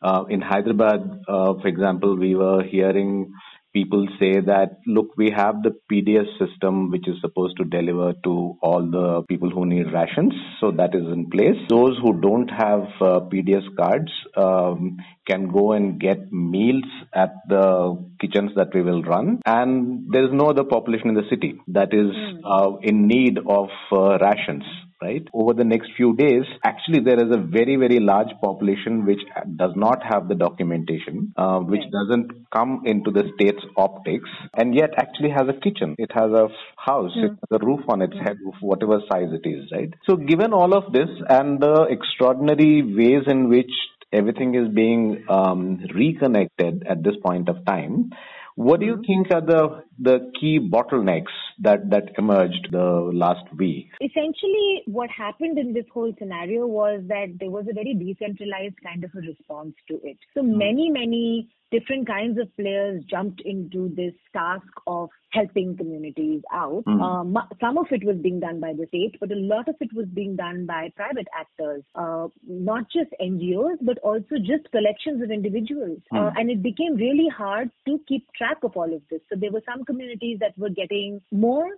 Uh, 0.00 0.24
in 0.30 0.40
Hyderabad, 0.40 1.02
uh, 1.28 1.52
for 1.60 1.68
example, 1.68 2.16
we 2.16 2.34
were 2.34 2.62
hearing 2.64 3.34
people 3.72 4.06
say 4.18 4.40
that, 4.40 4.80
look, 4.86 5.16
we 5.16 5.30
have 5.34 5.62
the 5.62 5.74
PDS 5.90 6.26
system 6.38 6.90
which 6.90 7.08
is 7.08 7.16
supposed 7.20 7.56
to 7.56 7.64
deliver 7.64 8.12
to 8.24 8.56
all 8.62 8.82
the 8.90 9.22
people 9.28 9.50
who 9.50 9.66
need 9.66 9.92
rations. 9.92 10.34
So 10.60 10.70
that 10.72 10.94
is 10.94 11.04
in 11.06 11.30
place. 11.30 11.56
Those 11.68 11.98
who 12.02 12.20
don't 12.20 12.48
have 12.48 12.82
uh, 13.00 13.20
PDS 13.32 13.76
cards 13.76 14.12
um, 14.36 14.98
can 15.26 15.48
go 15.48 15.72
and 15.72 16.00
get 16.00 16.32
meals 16.32 16.84
at 17.14 17.34
the 17.48 17.96
kitchens 18.20 18.52
that 18.56 18.74
we 18.74 18.82
will 18.82 19.02
run. 19.02 19.40
And 19.46 20.06
there 20.12 20.24
is 20.24 20.30
no 20.32 20.50
other 20.50 20.64
population 20.64 21.08
in 21.08 21.14
the 21.14 21.28
city 21.30 21.60
that 21.68 21.92
is 21.92 22.10
hmm. 22.12 22.44
uh, 22.44 22.76
in 22.82 23.06
need 23.06 23.38
of 23.38 23.68
uh, 23.90 24.18
rations 24.18 24.64
right? 25.02 25.26
Over 25.32 25.54
the 25.54 25.64
next 25.64 25.90
few 25.96 26.14
days, 26.16 26.44
actually, 26.64 27.00
there 27.00 27.18
is 27.18 27.30
a 27.30 27.40
very, 27.40 27.76
very 27.76 27.98
large 28.00 28.32
population 28.42 29.04
which 29.04 29.20
does 29.56 29.72
not 29.74 30.02
have 30.08 30.28
the 30.28 30.34
documentation, 30.34 31.32
uh, 31.36 31.58
which 31.58 31.82
doesn't 31.90 32.50
come 32.52 32.82
into 32.84 33.10
the 33.10 33.24
state's 33.34 33.64
optics, 33.76 34.30
and 34.56 34.74
yet 34.74 34.90
actually 34.96 35.30
has 35.30 35.48
a 35.48 35.60
kitchen. 35.60 35.96
It 35.98 36.10
has 36.14 36.30
a 36.30 36.48
house, 36.76 37.12
mm. 37.16 37.24
it 37.24 37.30
hmm. 37.30 37.34
has 37.50 37.60
a 37.60 37.64
roof 37.64 37.80
on 37.88 38.02
its 38.02 38.14
mm. 38.14 38.26
head, 38.26 38.36
whatever 38.60 39.00
size 39.10 39.30
it 39.32 39.48
is, 39.48 39.70
right? 39.72 39.92
So, 40.08 40.16
given 40.16 40.52
all 40.52 40.74
of 40.74 40.92
this 40.92 41.08
and 41.28 41.60
the 41.60 41.86
extraordinary 41.90 42.82
ways 42.82 43.24
in 43.26 43.48
which 43.48 43.72
everything 44.12 44.54
is 44.54 44.68
being 44.72 45.24
um, 45.28 45.78
reconnected 45.94 46.86
at 46.88 47.02
this 47.02 47.14
point 47.24 47.48
of 47.48 47.64
time, 47.64 48.10
what 48.56 48.80
do 48.80 48.86
you 48.86 48.96
mm-hmm. 48.96 49.02
think 49.02 49.30
are 49.30 49.40
the 49.40 49.84
the 49.98 50.32
key 50.38 50.58
bottlenecks 50.58 51.34
that 51.60 51.88
that 51.90 52.12
emerged 52.18 52.68
the 52.70 53.10
last 53.12 53.44
week? 53.56 53.90
Essentially, 54.00 54.82
what 54.86 55.10
happened 55.10 55.58
in 55.58 55.72
this 55.72 55.86
whole 55.92 56.12
scenario 56.18 56.66
was 56.66 57.02
that 57.08 57.36
there 57.40 57.50
was 57.50 57.66
a 57.70 57.74
very 57.74 57.94
decentralized 57.94 58.76
kind 58.82 59.04
of 59.04 59.10
a 59.14 59.20
response 59.20 59.74
to 59.88 60.00
it. 60.04 60.18
So 60.34 60.42
mm-hmm. 60.42 60.58
many 60.58 60.90
many 60.90 61.48
different 61.72 62.06
kinds 62.06 62.38
of 62.38 62.54
players 62.56 63.02
jumped 63.10 63.40
into 63.44 63.92
this 63.96 64.12
task 64.32 64.68
of 64.86 65.08
helping 65.32 65.76
communities 65.76 66.42
out. 66.52 66.84
Mm. 66.86 67.00
Um, 67.00 67.38
some 67.60 67.78
of 67.78 67.86
it 67.90 68.04
was 68.04 68.16
being 68.18 68.38
done 68.38 68.60
by 68.60 68.74
the 68.74 68.86
state, 68.88 69.16
but 69.18 69.32
a 69.32 69.36
lot 69.36 69.68
of 69.68 69.74
it 69.80 69.88
was 69.94 70.06
being 70.12 70.36
done 70.36 70.66
by 70.66 70.92
private 70.94 71.26
actors, 71.36 71.82
uh, 71.94 72.28
not 72.46 72.84
just 72.94 73.10
NGOs, 73.20 73.78
but 73.80 73.98
also 74.00 74.36
just 74.38 74.70
collections 74.70 75.22
of 75.22 75.30
individuals. 75.30 75.98
Mm. 76.12 76.28
Uh, 76.28 76.30
and 76.36 76.50
it 76.50 76.62
became 76.62 76.94
really 76.94 77.28
hard 77.34 77.70
to 77.88 77.98
keep 78.06 78.26
track 78.36 78.58
of 78.62 78.76
all 78.76 78.94
of 78.94 79.02
this. 79.10 79.20
So 79.30 79.38
there 79.40 79.50
were 79.50 79.62
some 79.66 79.84
communities 79.84 80.38
that 80.40 80.56
were 80.58 80.70
getting 80.70 81.22
more 81.32 81.70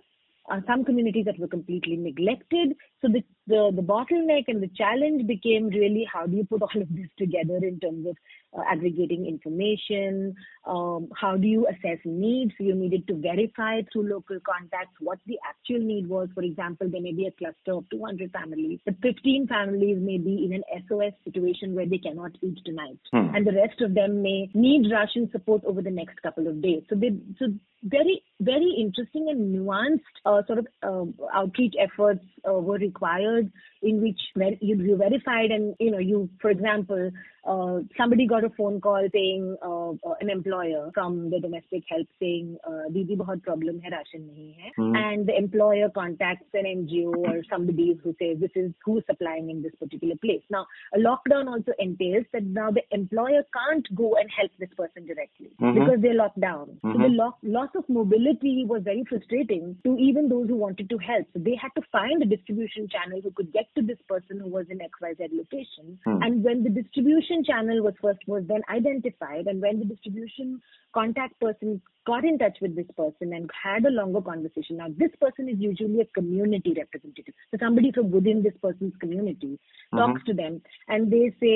uh, 0.49 0.61
some 0.67 0.85
communities 0.85 1.25
that 1.25 1.39
were 1.39 1.47
completely 1.47 1.97
neglected. 1.97 2.75
So 3.01 3.07
the, 3.07 3.23
the, 3.47 3.71
the 3.75 3.81
bottleneck 3.81 4.43
and 4.47 4.61
the 4.61 4.69
challenge 4.75 5.25
became 5.27 5.67
really 5.67 6.07
how 6.11 6.27
do 6.27 6.37
you 6.37 6.45
put 6.45 6.61
all 6.61 6.81
of 6.81 6.87
this 6.89 7.07
together 7.17 7.57
in 7.57 7.79
terms 7.79 8.05
of 8.07 8.15
uh, 8.57 8.61
aggregating 8.69 9.25
information? 9.25 10.35
Um, 10.65 11.09
how 11.15 11.37
do 11.37 11.47
you 11.47 11.67
assess 11.67 11.99
needs? 12.05 12.53
So 12.57 12.63
you 12.63 12.75
needed 12.75 13.07
to 13.07 13.15
verify 13.15 13.81
through 13.91 14.09
local 14.09 14.39
contacts 14.39 14.95
what 14.99 15.19
the 15.25 15.37
actual 15.47 15.85
need 15.85 16.07
was. 16.07 16.29
For 16.33 16.43
example, 16.43 16.89
there 16.89 17.01
may 17.01 17.13
be 17.13 17.27
a 17.27 17.31
cluster 17.31 17.77
of 17.77 17.89
200 17.91 18.31
families, 18.31 18.79
but 18.85 18.95
15 19.01 19.47
families 19.47 19.97
may 19.99 20.17
be 20.17 20.45
in 20.45 20.53
an 20.53 20.63
SOS 20.87 21.13
situation 21.23 21.75
where 21.75 21.85
they 21.85 21.97
cannot 21.97 22.31
eat 22.41 22.57
tonight, 22.65 22.99
hmm. 23.11 23.35
and 23.35 23.45
the 23.45 23.53
rest 23.53 23.81
of 23.81 23.93
them 23.93 24.21
may 24.21 24.49
need 24.53 24.91
ration 24.91 25.29
support 25.31 25.63
over 25.65 25.81
the 25.81 25.91
next 25.91 26.21
couple 26.21 26.47
of 26.47 26.61
days. 26.61 26.83
So 26.89 26.95
they 26.95 27.11
so 27.39 27.47
very 27.83 28.23
very 28.39 28.75
interesting 28.79 29.27
and 29.29 29.55
nuanced 29.55 29.99
uh, 30.25 30.41
sort 30.47 30.59
of 30.59 30.67
uh, 30.83 31.05
outreach 31.33 31.75
efforts 31.79 32.23
uh, 32.47 32.53
were 32.53 32.77
required 32.77 33.51
in 33.81 34.01
which 34.01 34.19
you, 34.59 34.75
you 34.75 34.97
verified 34.97 35.51
and 35.51 35.75
you 35.79 35.91
know 35.91 35.99
you 35.99 36.29
for 36.41 36.49
example 36.49 37.11
uh, 37.47 37.79
somebody 37.97 38.25
got 38.27 38.43
a 38.45 38.49
phone 38.57 38.79
call 38.79 39.07
saying 39.13 39.57
uh, 39.61 39.91
an 40.21 40.29
employer 40.29 40.91
from 40.93 41.29
the 41.29 41.39
domestic 41.39 41.83
help 41.89 42.07
saying, 42.19 42.57
uh, 42.67 42.89
Didi, 42.93 43.15
bahut 43.15 43.43
problem 43.43 43.81
hai, 43.83 43.89
ration 43.95 44.29
nahi 44.29 44.55
hai. 44.59 44.71
Hmm. 44.77 44.95
And 44.95 45.27
the 45.27 45.37
employer 45.37 45.89
contacts 45.89 46.47
an 46.53 46.65
NGO 46.65 47.15
or 47.15 47.43
somebody 47.49 47.99
who 48.03 48.15
says, 48.21 48.39
this 48.39 48.51
is 48.55 48.71
who's 48.83 49.03
supplying 49.07 49.49
in 49.49 49.61
this 49.61 49.73
particular 49.79 50.15
place. 50.23 50.43
Now, 50.49 50.65
a 50.93 50.99
lockdown 50.99 51.47
also 51.47 51.73
entails 51.79 52.25
that 52.33 52.43
now 52.43 52.71
the 52.71 52.83
employer 52.91 53.43
can't 53.53 53.87
go 53.95 54.15
and 54.15 54.29
help 54.35 54.51
this 54.59 54.69
person 54.77 55.05
directly 55.05 55.51
mm-hmm. 55.61 55.79
because 55.79 56.01
they're 56.01 56.13
locked 56.13 56.39
down. 56.39 56.77
Mm-hmm. 56.83 56.91
So 56.93 56.97
the 56.97 57.09
hmm. 57.09 57.15
lo- 57.15 57.37
loss 57.43 57.69
of 57.75 57.83
mobility 57.89 58.65
was 58.67 58.83
very 58.83 59.03
frustrating 59.09 59.77
to 59.83 59.97
even 59.97 60.29
those 60.29 60.47
who 60.47 60.55
wanted 60.55 60.89
to 60.89 60.97
help. 60.97 61.27
So 61.33 61.39
they 61.39 61.57
had 61.59 61.73
to 61.75 61.81
find 61.91 62.21
a 62.21 62.25
distribution 62.25 62.87
channel 62.87 63.21
who 63.21 63.31
could 63.31 63.51
get 63.51 63.67
to 63.75 63.81
this 63.81 63.97
person 64.07 64.39
who 64.39 64.49
was 64.49 64.65
in 64.69 64.79
XYZ 64.79 65.29
location. 65.31 65.99
Hmm. 66.05 66.21
And 66.21 66.43
when 66.43 66.63
the 66.63 66.69
distribution 66.69 67.43
channel 67.43 67.83
was 67.83 67.93
first 68.01 68.19
was 68.27 68.43
then 68.47 68.61
identified 68.69 69.47
and 69.47 69.61
when 69.61 69.79
the 69.79 69.85
distribution 69.85 70.59
contact 70.93 71.39
person 71.39 71.81
got 72.05 72.23
in 72.23 72.37
touch 72.37 72.57
with 72.61 72.75
this 72.75 72.87
person 72.97 73.33
and 73.33 73.49
had 73.63 73.85
a 73.85 73.89
longer 73.89 74.21
conversation 74.21 74.77
now 74.77 74.87
this 74.97 75.11
person 75.21 75.49
is 75.49 75.57
usually 75.59 76.01
a 76.01 76.05
community 76.17 76.73
representative 76.77 77.33
so 77.51 77.57
somebody 77.59 77.91
from 77.91 78.11
within 78.11 78.43
this 78.43 78.53
person's 78.61 78.93
community 78.99 79.53
mm-hmm. 79.53 79.97
talks 79.97 80.23
to 80.23 80.33
them 80.33 80.61
and 80.87 81.11
they 81.11 81.25
say 81.43 81.55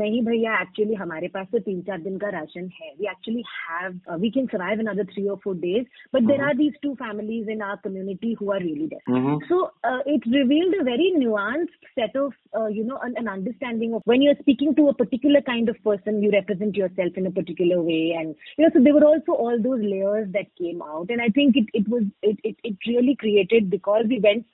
nahi 0.00 0.22
bhaiya 0.28 0.54
actually 0.62 0.98
hamare 1.02 1.30
paas 1.36 1.48
to 1.54 1.62
3 1.68 1.76
4 1.90 1.98
din 2.06 2.18
ka 2.24 2.32
ration 2.38 2.70
hai 2.78 2.92
we 3.00 3.10
actually 3.14 3.44
have 3.66 3.94
uh, 4.10 4.18
we 4.24 4.32
can 4.38 4.50
survive 4.54 4.84
another 4.86 5.06
3 5.14 5.26
or 5.34 5.38
4 5.46 5.54
days 5.66 5.86
but 6.12 6.22
mm-hmm. 6.22 6.30
there 6.30 6.44
are 6.48 6.56
these 6.62 6.80
two 6.86 6.94
families 7.04 7.54
in 7.56 7.66
our 7.68 7.78
community 7.86 8.32
who 8.40 8.52
are 8.56 8.62
really 8.68 8.88
desperate 8.94 9.20
mm-hmm. 9.20 9.48
so 9.52 9.62
uh, 9.90 10.00
it 10.16 10.30
revealed 10.38 10.80
a 10.80 10.84
very 10.92 11.08
nuanced 11.22 11.80
set 12.00 12.20
of 12.24 12.32
uh, 12.58 12.68
you 12.78 12.84
know 12.90 13.00
an, 13.08 13.14
an 13.24 13.32
understanding 13.36 13.94
of 13.94 14.02
when 14.06 14.22
you're 14.22 14.40
speaking 14.40 14.74
to 14.74 14.88
a 14.88 14.94
particular 14.94 15.40
kind 15.42 15.68
of 15.68 15.76
person, 15.82 16.22
you 16.22 16.30
represent 16.30 16.76
yourself 16.76 17.12
in 17.16 17.26
a 17.26 17.30
particular 17.30 17.82
way. 17.82 18.14
And, 18.18 18.34
you 18.56 18.64
know, 18.64 18.70
so 18.72 18.82
there 18.82 18.94
were 18.94 19.04
also 19.04 19.32
all 19.32 19.58
those 19.60 19.75
layers 19.80 20.32
that 20.32 20.54
came 20.58 20.82
out. 20.82 21.10
And 21.10 21.20
I 21.20 21.28
think 21.28 21.56
it, 21.56 21.66
it 21.72 21.88
was, 21.88 22.04
it, 22.22 22.38
it, 22.44 22.56
it 22.62 22.76
really 22.86 23.16
created 23.16 23.70
because 23.70 24.04
we 24.08 24.20
went, 24.20 24.46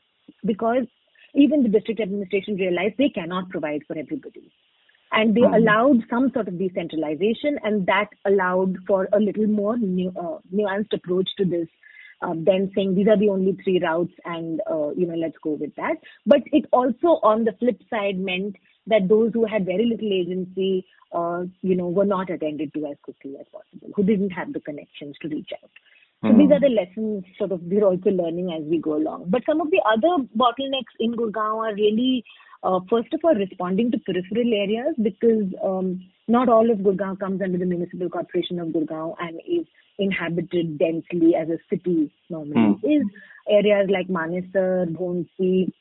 because 0.45 0.87
even 1.35 1.63
the 1.63 1.69
district 1.69 2.01
administration 2.01 2.57
realized 2.57 2.95
they 2.99 3.09
cannot 3.09 3.51
provide 3.51 3.83
for 3.87 3.97
everybody. 3.97 4.51
And 5.13 5.35
they 5.35 5.43
mm-hmm. 5.43 5.55
allowed 5.55 6.05
some 6.09 6.31
sort 6.33 6.49
of 6.49 6.59
decentralization, 6.59 7.59
and 7.63 7.87
that 7.87 8.09
allowed 8.25 8.77
for 8.87 9.09
a 9.13 9.19
little 9.21 9.47
more 9.47 9.77
nu- 9.77 10.13
uh, 10.19 10.39
nuanced 10.55 10.95
approach 10.95 11.29
to 11.37 11.45
this 11.45 11.69
um, 12.23 12.45
then 12.45 12.71
saying 12.75 12.95
these 12.95 13.09
are 13.09 13.19
the 13.19 13.29
only 13.29 13.57
three 13.63 13.81
routes 13.83 14.13
and 14.25 14.61
uh, 14.71 14.91
you 14.91 15.07
know 15.07 15.15
let's 15.15 15.37
go 15.43 15.51
with 15.51 15.75
that 15.77 15.97
but 16.27 16.41
it 16.53 16.65
also 16.73 17.21
on 17.23 17.45
the 17.45 17.53
flip 17.59 17.81
side 17.91 18.19
meant 18.19 18.57
that 18.87 19.09
those 19.09 19.33
who 19.33 19.47
had 19.47 19.65
very 19.65 19.87
little 19.87 20.13
agency, 20.13 20.87
uh, 21.13 21.45
you 21.63 21.77
know, 21.77 21.89
were 21.89 22.05
not 22.05 22.31
attended 22.31 22.73
to 22.75 22.87
as 22.87 22.97
quickly 23.03 23.37
as 23.39 23.47
possible, 23.53 23.93
who 23.95 24.03
didn't 24.03 24.31
have 24.31 24.53
the 24.53 24.61
connections 24.61 25.17
to 25.23 25.29
reach 25.29 25.51
out. 25.63 25.71
So 26.23 26.29
mm-hmm. 26.29 26.39
these 26.39 26.51
are 26.53 26.61
the 26.61 26.69
lessons 26.69 27.25
sort 27.37 27.51
of 27.53 27.63
we're 27.63 27.85
also 27.85 28.11
learning 28.11 28.53
as 28.57 28.63
we 28.69 28.79
go 28.79 28.97
along. 28.97 29.27
But 29.29 29.43
some 29.45 29.61
of 29.61 29.71
the 29.71 29.83
other 29.85 30.25
bottlenecks 30.37 30.95
in 31.01 31.15
Gurgaon 31.15 31.73
are 31.73 31.75
really, 31.75 32.25
uh, 32.63 32.79
first 32.89 33.13
of 33.13 33.21
all, 33.25 33.35
responding 33.35 33.91
to 33.91 33.99
peripheral 33.99 34.55
areas 34.55 34.95
because 35.03 35.53
um, 35.65 36.01
not 36.29 36.49
all 36.49 36.71
of 36.71 36.79
Gurgaon 36.79 37.19
comes 37.19 37.43
under 37.43 37.59
the 37.59 37.67
Municipal 37.67 38.09
Corporation 38.09 38.61
of 38.61 38.69
Gurgaon 38.69 39.17
and 39.19 39.41
is 39.41 39.67
inhabited 39.99 40.79
densely 40.79 41.35
as 41.35 41.49
a 41.49 41.59
city 41.69 42.13
normally. 42.31 42.79
Mm. 42.85 43.01
Is 43.01 43.07
areas 43.49 43.91
like 43.91 44.07
Manesar, 44.07 44.95
Bhondsi, 44.95 45.73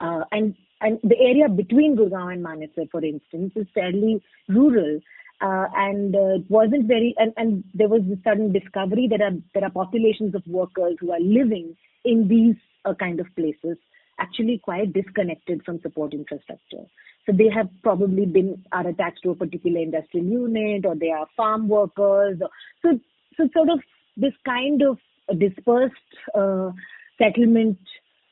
uh, 0.00 0.24
and 0.30 0.54
and 0.84 1.00
the 1.02 1.18
area 1.30 1.48
between 1.48 1.96
Gurgaon 1.96 2.34
and 2.34 2.44
Manesar, 2.44 2.88
for 2.90 3.02
instance, 3.04 3.52
is 3.56 3.66
fairly 3.74 4.22
rural. 4.48 5.00
Uh, 5.40 5.66
and 5.76 6.14
uh, 6.14 6.38
wasn't 6.48 6.86
very, 6.86 7.12
and, 7.18 7.32
and 7.36 7.64
there 7.74 7.88
was 7.88 8.02
this 8.08 8.22
sudden 8.22 8.52
discovery 8.52 9.08
that 9.10 9.20
are, 9.20 9.36
there 9.52 9.64
are 9.64 9.70
populations 9.70 10.32
of 10.34 10.42
workers 10.46 10.94
who 11.00 11.10
are 11.10 11.20
living 11.20 11.76
in 12.04 12.28
these 12.28 12.54
uh, 12.84 12.94
kind 12.94 13.18
of 13.18 13.26
places, 13.34 13.76
actually 14.20 14.60
quite 14.62 14.92
disconnected 14.92 15.60
from 15.64 15.80
support 15.82 16.14
infrastructure. 16.14 16.84
So 17.26 17.32
they 17.32 17.50
have 17.54 17.68
probably 17.82 18.26
been 18.26 18.62
are 18.70 18.86
attached 18.86 19.22
to 19.24 19.30
a 19.30 19.34
particular 19.34 19.80
industrial 19.80 20.26
unit, 20.26 20.86
or 20.86 20.94
they 20.94 21.10
are 21.10 21.26
farm 21.36 21.68
workers. 21.68 22.38
So, 22.82 23.00
so 23.36 23.48
sort 23.52 23.70
of 23.70 23.80
this 24.16 24.34
kind 24.46 24.82
of 24.82 24.98
dispersed 25.38 25.94
uh, 26.34 26.70
settlement 27.18 27.78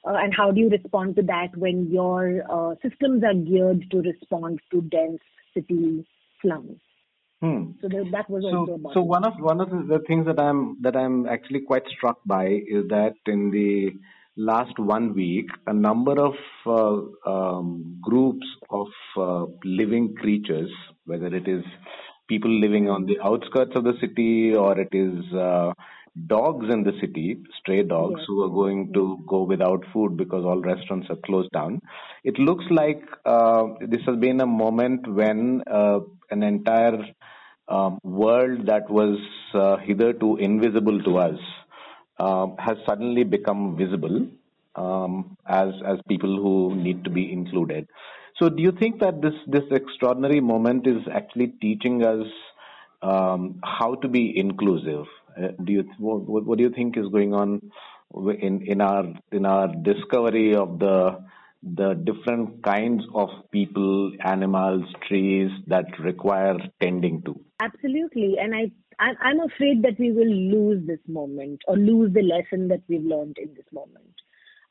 and 0.04 0.35
how 0.37 0.50
do 0.50 0.61
you 0.61 0.68
respond 0.68 1.16
to 1.16 1.23
that 1.23 1.56
when 1.56 1.90
your 1.90 2.42
uh, 2.50 2.75
systems 2.82 3.23
are 3.25 3.35
geared 3.35 3.90
to 3.90 3.99
respond 3.99 4.61
to 4.71 4.82
dense 4.82 5.21
city 5.54 6.04
slums? 6.40 6.78
Hmm. 7.40 7.73
So 7.80 7.88
that 7.88 8.30
was 8.30 8.42
so, 8.42 8.78
so 8.94 9.02
one 9.02 9.25
of 9.25 9.32
one 9.38 9.61
of 9.61 9.68
the 9.68 9.99
things 10.06 10.26
that 10.26 10.38
I'm 10.38 10.80
that 10.82 10.97
I'm 10.97 11.26
actually 11.26 11.61
quite 11.61 11.82
struck 11.97 12.18
by 12.25 12.47
is 12.47 12.87
that 12.88 13.14
in 13.26 13.50
the 13.50 13.90
last 14.37 14.78
one 14.78 15.14
week, 15.14 15.47
a 15.66 15.73
number 15.73 16.12
of 16.21 16.35
uh, 16.66 17.28
um, 17.30 17.99
groups 18.00 18.47
of 18.71 18.87
uh, 19.16 19.47
living 19.64 20.14
creatures, 20.14 20.71
whether 21.04 21.26
it 21.26 21.49
is 21.49 21.64
people 22.28 22.50
living 22.50 22.88
on 22.88 23.06
the 23.06 23.18
outskirts 23.23 23.73
of 23.75 23.85
the 23.85 23.94
city 24.00 24.54
or 24.54 24.78
it 24.78 24.88
is 24.92 25.32
uh, 25.35 25.73
dogs 26.26 26.66
in 26.71 26.83
the 26.83 26.92
city, 27.00 27.38
stray 27.59 27.83
dogs 27.83 28.16
yes. 28.19 28.25
who 28.26 28.42
are 28.42 28.49
going 28.49 28.92
to 28.92 29.25
go 29.26 29.42
without 29.42 29.83
food 29.92 30.16
because 30.16 30.45
all 30.45 30.61
restaurants 30.61 31.09
are 31.11 31.16
closed 31.25 31.50
down. 31.52 31.81
It 32.23 32.38
looks 32.38 32.64
like 32.71 33.02
uh, 33.25 33.64
this 33.81 34.02
has 34.07 34.16
been 34.16 34.40
a 34.40 34.47
moment 34.47 35.07
when 35.07 35.62
uh, 35.66 36.00
an 36.31 36.42
entire 36.42 36.99
um, 37.69 37.99
world 38.02 38.66
that 38.66 38.90
was 38.90 39.19
uh, 39.54 39.78
hitherto 39.78 40.37
invisible 40.37 41.02
to 41.02 41.19
us 41.19 41.38
uh, 42.19 42.47
has 42.59 42.76
suddenly 42.87 43.25
become 43.25 43.76
visible 43.76 44.26
um, 44.76 45.37
as 45.47 45.69
as 45.87 45.99
people 46.09 46.37
who 46.37 46.75
need 46.75 47.04
to 47.04 47.11
be 47.11 47.33
included. 47.33 47.88
So, 48.38 48.49
do 48.49 48.62
you 48.62 48.73
think 48.73 49.00
that 49.00 49.21
this 49.23 49.35
this 49.47 49.64
extraordinary 49.71 50.40
moment 50.40 50.87
is 50.87 51.02
actually 51.12 51.49
teaching 51.61 52.04
us 52.04 52.26
um, 53.02 53.61
how 53.64 53.95
to 53.97 54.09
be 54.09 54.37
inclusive? 54.37 55.07
Uh, 55.36 55.48
do 55.64 55.72
you 55.72 55.84
what, 55.98 56.44
what 56.44 56.58
do 56.58 56.64
you 56.64 56.70
think 56.70 56.96
is 56.96 57.06
going 57.08 57.34
on 57.34 57.70
in 58.14 58.62
in 58.66 58.80
our 58.80 59.04
in 59.30 59.46
our 59.46 59.68
discovery 59.82 60.54
of 60.54 60.78
the 60.78 61.18
the 61.62 61.94
different 61.94 62.62
kinds 62.64 63.04
of 63.14 63.28
people, 63.52 64.12
animals, 64.24 64.84
trees 65.06 65.50
that 65.68 65.86
require 66.00 66.56
tending 66.80 67.22
to? 67.22 67.40
Absolutely, 67.60 68.36
and 68.40 68.54
I 68.54 68.70
I'm 68.98 69.40
afraid 69.40 69.82
that 69.82 69.98
we 69.98 70.12
will 70.12 70.32
lose 70.32 70.86
this 70.86 71.00
moment 71.08 71.60
or 71.66 71.76
lose 71.76 72.12
the 72.12 72.22
lesson 72.22 72.68
that 72.68 72.82
we've 72.88 73.04
learned 73.04 73.36
in 73.38 73.54
this 73.54 73.66
moment 73.72 74.14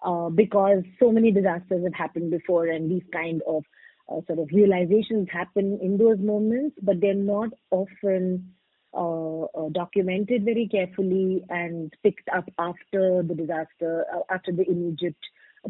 uh, 0.03 0.29
because 0.29 0.83
so 0.99 1.11
many 1.11 1.31
disasters 1.31 1.83
have 1.83 1.93
happened 1.93 2.31
before 2.31 2.67
and 2.67 2.89
these 2.89 3.03
kind 3.11 3.41
of 3.47 3.63
uh, 4.09 4.21
sort 4.27 4.39
of 4.39 4.49
realizations 4.53 5.27
happen 5.31 5.79
in 5.81 5.97
those 5.97 6.17
moments, 6.19 6.75
but 6.81 6.99
they're 6.99 7.13
not 7.13 7.49
often 7.71 8.53
uh, 8.93 9.43
uh, 9.43 9.69
documented 9.71 10.45
very 10.45 10.67
carefully 10.67 11.43
and 11.49 11.93
picked 12.03 12.29
up 12.35 12.49
after 12.57 13.23
the 13.23 13.35
disaster, 13.35 14.05
uh, 14.13 14.21
after 14.33 14.51
the 14.51 14.67
immediate 14.69 15.15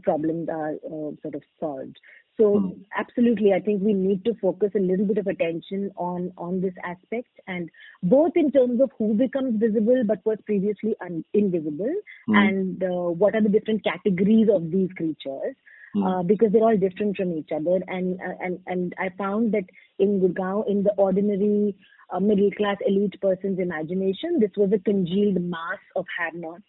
problems 0.04 0.50
are 0.50 0.74
uh, 0.86 1.12
sort 1.22 1.36
of 1.36 1.44
solved. 1.60 1.98
So 2.38 2.60
mm. 2.60 2.86
absolutely, 2.98 3.54
I 3.54 3.60
think 3.60 3.84
we 3.84 3.94
need 3.94 4.24
to 4.26 4.34
focus 4.42 4.72
a 4.76 4.80
little 4.80 5.06
bit 5.06 5.18
of 5.18 5.28
attention 5.28 5.92
on 5.98 6.32
on 6.38 6.62
this 6.62 6.74
aspect, 6.84 7.30
and 7.48 7.70
both 8.02 8.32
in 8.36 8.52
terms 8.52 8.82
of 8.82 8.90
who 8.98 9.14
becomes 9.14 9.60
visible 9.60 10.04
but 10.06 10.26
was 10.26 10.38
previously 10.46 10.96
un- 11.02 11.26
invisible, 11.34 11.94
mm. 12.30 12.38
and 12.38 12.84
uh, 12.84 13.12
what 13.22 13.36
are 13.36 13.44
the 13.44 13.50
different 13.50 13.84
categories 13.84 14.48
of 14.52 14.72
these 14.72 14.90
creatures. 14.96 15.56
Mm. 15.96 16.08
Uh, 16.08 16.24
because 16.24 16.54
they're 16.54 16.62
all 16.64 16.78
different 16.78 17.18
from 17.18 17.34
each 17.34 17.50
other, 17.54 17.82
and 17.88 18.18
uh, 18.22 18.36
and 18.40 18.60
and 18.66 18.94
I 18.98 19.10
found 19.18 19.54
that 19.54 19.66
in 20.00 20.22
Gurgaon, 20.22 20.70
in 20.70 20.84
the 20.84 20.94
ordinary 20.96 21.76
uh, 22.14 22.20
middle 22.22 22.50
class 22.52 22.78
elite 22.88 23.20
person's 23.20 23.60
imagination, 23.60 24.40
this 24.40 24.52
was 24.56 24.72
a 24.74 24.80
congealed 24.80 25.42
mass 25.42 25.80
of 25.98 26.06
have-nots, 26.18 26.64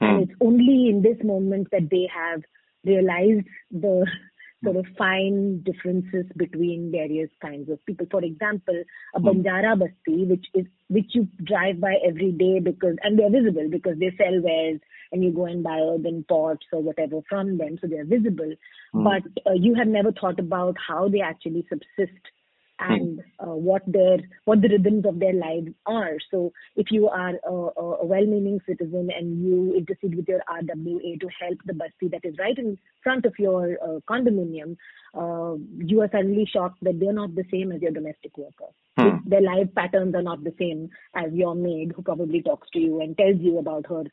and 0.00 0.16
hmm. 0.16 0.22
it's 0.22 0.38
only 0.40 0.90
in 0.90 1.02
this 1.02 1.16
moment 1.24 1.68
that 1.72 1.90
they 1.90 2.08
have 2.14 2.42
realized 2.84 3.46
the 3.72 4.06
sort 4.64 4.76
of 4.76 4.86
fine 4.96 5.62
differences 5.62 6.26
between 6.36 6.90
various 6.90 7.30
kinds 7.40 7.68
of 7.70 7.84
people. 7.86 8.06
For 8.10 8.22
example, 8.22 8.82
a 9.14 9.20
hmm. 9.20 9.26
Banjara 9.26 9.78
Basti, 9.78 10.24
which 10.24 10.46
is 10.54 10.66
which 10.88 11.10
you 11.14 11.26
drive 11.44 11.80
by 11.80 11.96
every 12.06 12.32
day 12.32 12.60
because 12.60 12.96
and 13.02 13.18
they're 13.18 13.30
visible 13.30 13.68
because 13.70 13.98
they 13.98 14.12
sell 14.16 14.40
wares 14.40 14.80
and 15.12 15.22
you 15.22 15.30
go 15.30 15.44
and 15.46 15.62
buy 15.62 15.78
urban 15.78 16.24
pots 16.28 16.66
or 16.72 16.82
whatever 16.82 17.20
from 17.28 17.58
them, 17.58 17.78
so 17.80 17.86
they're 17.86 18.04
visible. 18.04 18.52
Mm. 18.94 19.04
But 19.04 19.50
uh, 19.50 19.54
you 19.54 19.74
have 19.74 19.88
never 19.88 20.12
thought 20.12 20.38
about 20.38 20.76
how 20.86 21.08
they 21.08 21.20
actually 21.20 21.66
subsist. 21.68 22.20
And 22.88 23.20
uh, 23.38 23.54
what 23.54 23.82
their 23.86 24.18
what 24.44 24.60
the 24.60 24.68
rhythms 24.68 25.04
of 25.06 25.18
their 25.18 25.32
lives 25.32 25.68
are. 25.86 26.16
So 26.30 26.52
if 26.76 26.90
you 26.90 27.08
are 27.08 27.34
a, 27.46 27.52
a 27.52 28.06
well-meaning 28.06 28.60
citizen 28.66 29.10
and 29.16 29.44
you 29.44 29.74
intercede 29.76 30.16
with 30.16 30.28
your 30.28 30.40
RWA 30.48 31.20
to 31.20 31.28
help 31.40 31.58
the 31.64 31.74
basti 31.74 32.08
that 32.08 32.24
is 32.24 32.34
right 32.38 32.56
in 32.56 32.78
front 33.02 33.26
of 33.26 33.34
your 33.38 33.78
uh, 33.82 34.00
condominium, 34.08 34.76
uh, 35.14 35.56
you 35.78 36.00
are 36.00 36.10
suddenly 36.10 36.48
shocked 36.50 36.78
that 36.82 36.98
they're 36.98 37.12
not 37.12 37.34
the 37.34 37.44
same 37.50 37.72
as 37.72 37.82
your 37.82 37.92
domestic 37.92 38.36
worker. 38.36 38.72
Hmm. 38.98 39.28
Their 39.28 39.42
life 39.42 39.68
patterns 39.74 40.14
are 40.14 40.22
not 40.22 40.44
the 40.44 40.54
same 40.58 40.90
as 41.14 41.32
your 41.32 41.54
maid 41.54 41.92
who 41.94 42.02
probably 42.02 42.42
talks 42.42 42.68
to 42.70 42.78
you 42.78 43.00
and 43.00 43.16
tells 43.16 43.40
you 43.40 43.58
about 43.58 43.86
her 43.88 44.04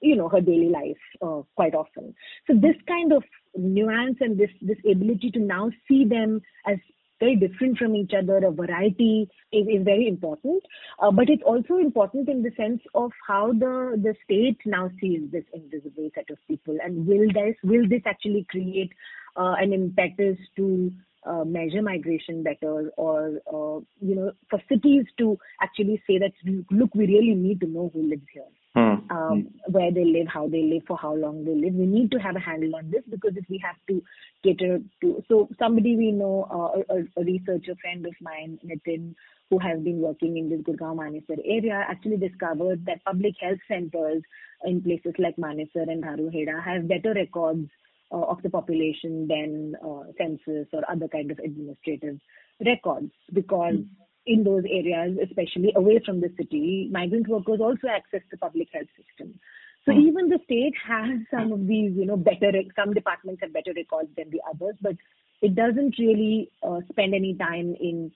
you 0.00 0.16
know 0.16 0.28
her 0.28 0.40
daily 0.40 0.68
life 0.68 1.04
uh, 1.22 1.40
quite 1.54 1.74
often 1.74 2.14
so 2.46 2.54
this 2.54 2.76
kind 2.86 3.12
of 3.12 3.22
nuance 3.56 4.18
and 4.20 4.38
this 4.38 4.50
this 4.60 4.76
ability 4.90 5.30
to 5.30 5.38
now 5.38 5.70
see 5.88 6.04
them 6.04 6.42
as 6.66 6.76
very 7.24 7.36
different 7.36 7.78
from 7.78 7.96
each 7.96 8.12
other, 8.16 8.38
a 8.46 8.50
variety 8.50 9.28
is, 9.52 9.66
is 9.66 9.84
very 9.84 10.06
important. 10.08 10.62
Uh, 10.98 11.10
but 11.10 11.28
it's 11.28 11.42
also 11.44 11.78
important 11.78 12.28
in 12.28 12.42
the 12.42 12.50
sense 12.56 12.80
of 12.94 13.10
how 13.26 13.52
the, 13.52 14.00
the 14.02 14.14
state 14.24 14.58
now 14.66 14.90
sees 15.00 15.20
this 15.32 15.44
invisible 15.52 16.10
set 16.14 16.28
of 16.30 16.38
people 16.48 16.76
and 16.84 17.06
will 17.06 17.26
this, 17.32 17.56
will 17.62 17.88
this 17.88 18.02
actually 18.06 18.46
create 18.50 18.92
uh, 19.36 19.54
an 19.58 19.72
impetus 19.72 20.38
to 20.56 20.90
uh, 21.26 21.44
measure 21.44 21.82
migration 21.82 22.42
better 22.42 22.90
or, 22.96 23.40
uh, 23.48 23.80
you 24.00 24.14
know, 24.14 24.32
for 24.50 24.60
cities 24.68 25.06
to 25.18 25.38
actually 25.62 26.02
say 26.06 26.18
that, 26.18 26.32
look, 26.70 26.94
we 26.94 27.06
really 27.06 27.34
need 27.34 27.60
to 27.60 27.66
know 27.66 27.90
who 27.94 28.08
lives 28.08 28.26
here. 28.32 28.44
Hmm. 28.74 28.94
Um, 29.08 29.48
where 29.68 29.92
they 29.92 30.04
live, 30.04 30.26
how 30.26 30.48
they 30.48 30.64
live, 30.64 30.82
for 30.88 30.96
how 30.96 31.14
long 31.14 31.44
they 31.44 31.54
live. 31.54 31.74
We 31.74 31.86
need 31.86 32.10
to 32.10 32.18
have 32.18 32.34
a 32.34 32.40
handle 32.40 32.74
on 32.74 32.90
this 32.90 33.04
because 33.08 33.36
if 33.36 33.44
we 33.48 33.62
have 33.64 33.76
to 33.88 34.02
cater 34.42 34.80
to, 35.00 35.22
so 35.28 35.48
somebody 35.60 35.94
we 35.94 36.10
know, 36.10 36.48
uh, 36.50 36.82
a, 36.92 37.20
a, 37.20 37.24
researcher 37.24 37.76
friend 37.80 38.04
of 38.04 38.14
mine, 38.20 38.58
Nitin, 38.66 39.14
who 39.48 39.60
has 39.60 39.80
been 39.80 40.00
working 40.00 40.38
in 40.38 40.50
this 40.50 40.60
Gurgaon 40.62 40.96
Manesar 40.96 41.38
area, 41.44 41.84
actually 41.88 42.16
discovered 42.16 42.84
that 42.86 43.04
public 43.04 43.34
health 43.40 43.60
centers 43.68 44.24
in 44.64 44.82
places 44.82 45.14
like 45.18 45.36
Manesar 45.36 45.88
and 45.88 46.02
Dharuheda 46.02 46.60
have 46.64 46.88
better 46.88 47.14
records 47.14 47.70
uh, 48.10 48.22
of 48.22 48.42
the 48.42 48.50
population 48.50 49.28
than 49.28 49.76
uh, 49.86 50.10
census 50.18 50.66
or 50.72 50.82
other 50.90 51.06
kind 51.06 51.30
of 51.30 51.38
administrative 51.38 52.18
records 52.60 53.12
because. 53.32 53.74
Mm 53.74 53.88
in 54.26 54.44
those 54.44 54.64
areas, 54.64 55.18
especially 55.22 55.72
away 55.76 56.00
from 56.04 56.20
the 56.20 56.32
city, 56.36 56.88
migrant 56.90 57.28
workers 57.28 57.60
also 57.60 57.88
access 57.88 58.22
the 58.30 58.38
public 58.38 58.68
health 58.72 58.88
system. 58.96 59.38
So 59.84 59.92
mm. 59.92 60.06
even 60.06 60.28
the 60.28 60.38
state 60.44 60.74
has 60.86 61.20
some 61.30 61.52
of 61.52 61.66
these, 61.66 61.92
you 61.94 62.06
know, 62.06 62.16
better, 62.16 62.52
some 62.74 62.94
departments 62.94 63.42
have 63.42 63.52
better 63.52 63.72
records 63.76 64.08
than 64.16 64.30
the 64.30 64.40
others, 64.48 64.76
but 64.80 64.96
it 65.42 65.54
doesn't 65.54 65.98
really 65.98 66.50
uh, 66.62 66.80
spend 66.90 67.14
any 67.14 67.34
time 67.34 67.74
in 67.80 68.12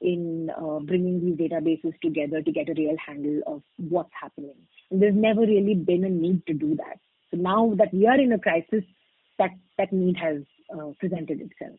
in 0.00 0.48
uh, 0.56 0.78
bringing 0.78 1.20
these 1.20 1.36
databases 1.36 1.92
together 2.00 2.40
to 2.40 2.52
get 2.52 2.68
a 2.68 2.74
real 2.74 2.94
handle 3.04 3.40
of 3.48 3.62
what's 3.78 4.12
happening. 4.20 4.54
And 4.92 5.02
there's 5.02 5.16
never 5.16 5.40
really 5.40 5.74
been 5.74 6.04
a 6.04 6.08
need 6.08 6.46
to 6.46 6.54
do 6.54 6.76
that. 6.76 7.00
So 7.32 7.36
now 7.36 7.74
that 7.78 7.92
we 7.92 8.06
are 8.06 8.20
in 8.20 8.32
a 8.32 8.38
crisis, 8.38 8.84
that 9.38 9.50
that 9.76 9.92
need 9.92 10.16
has 10.16 10.42
uh, 10.72 10.92
presented 11.00 11.40
itself. 11.40 11.78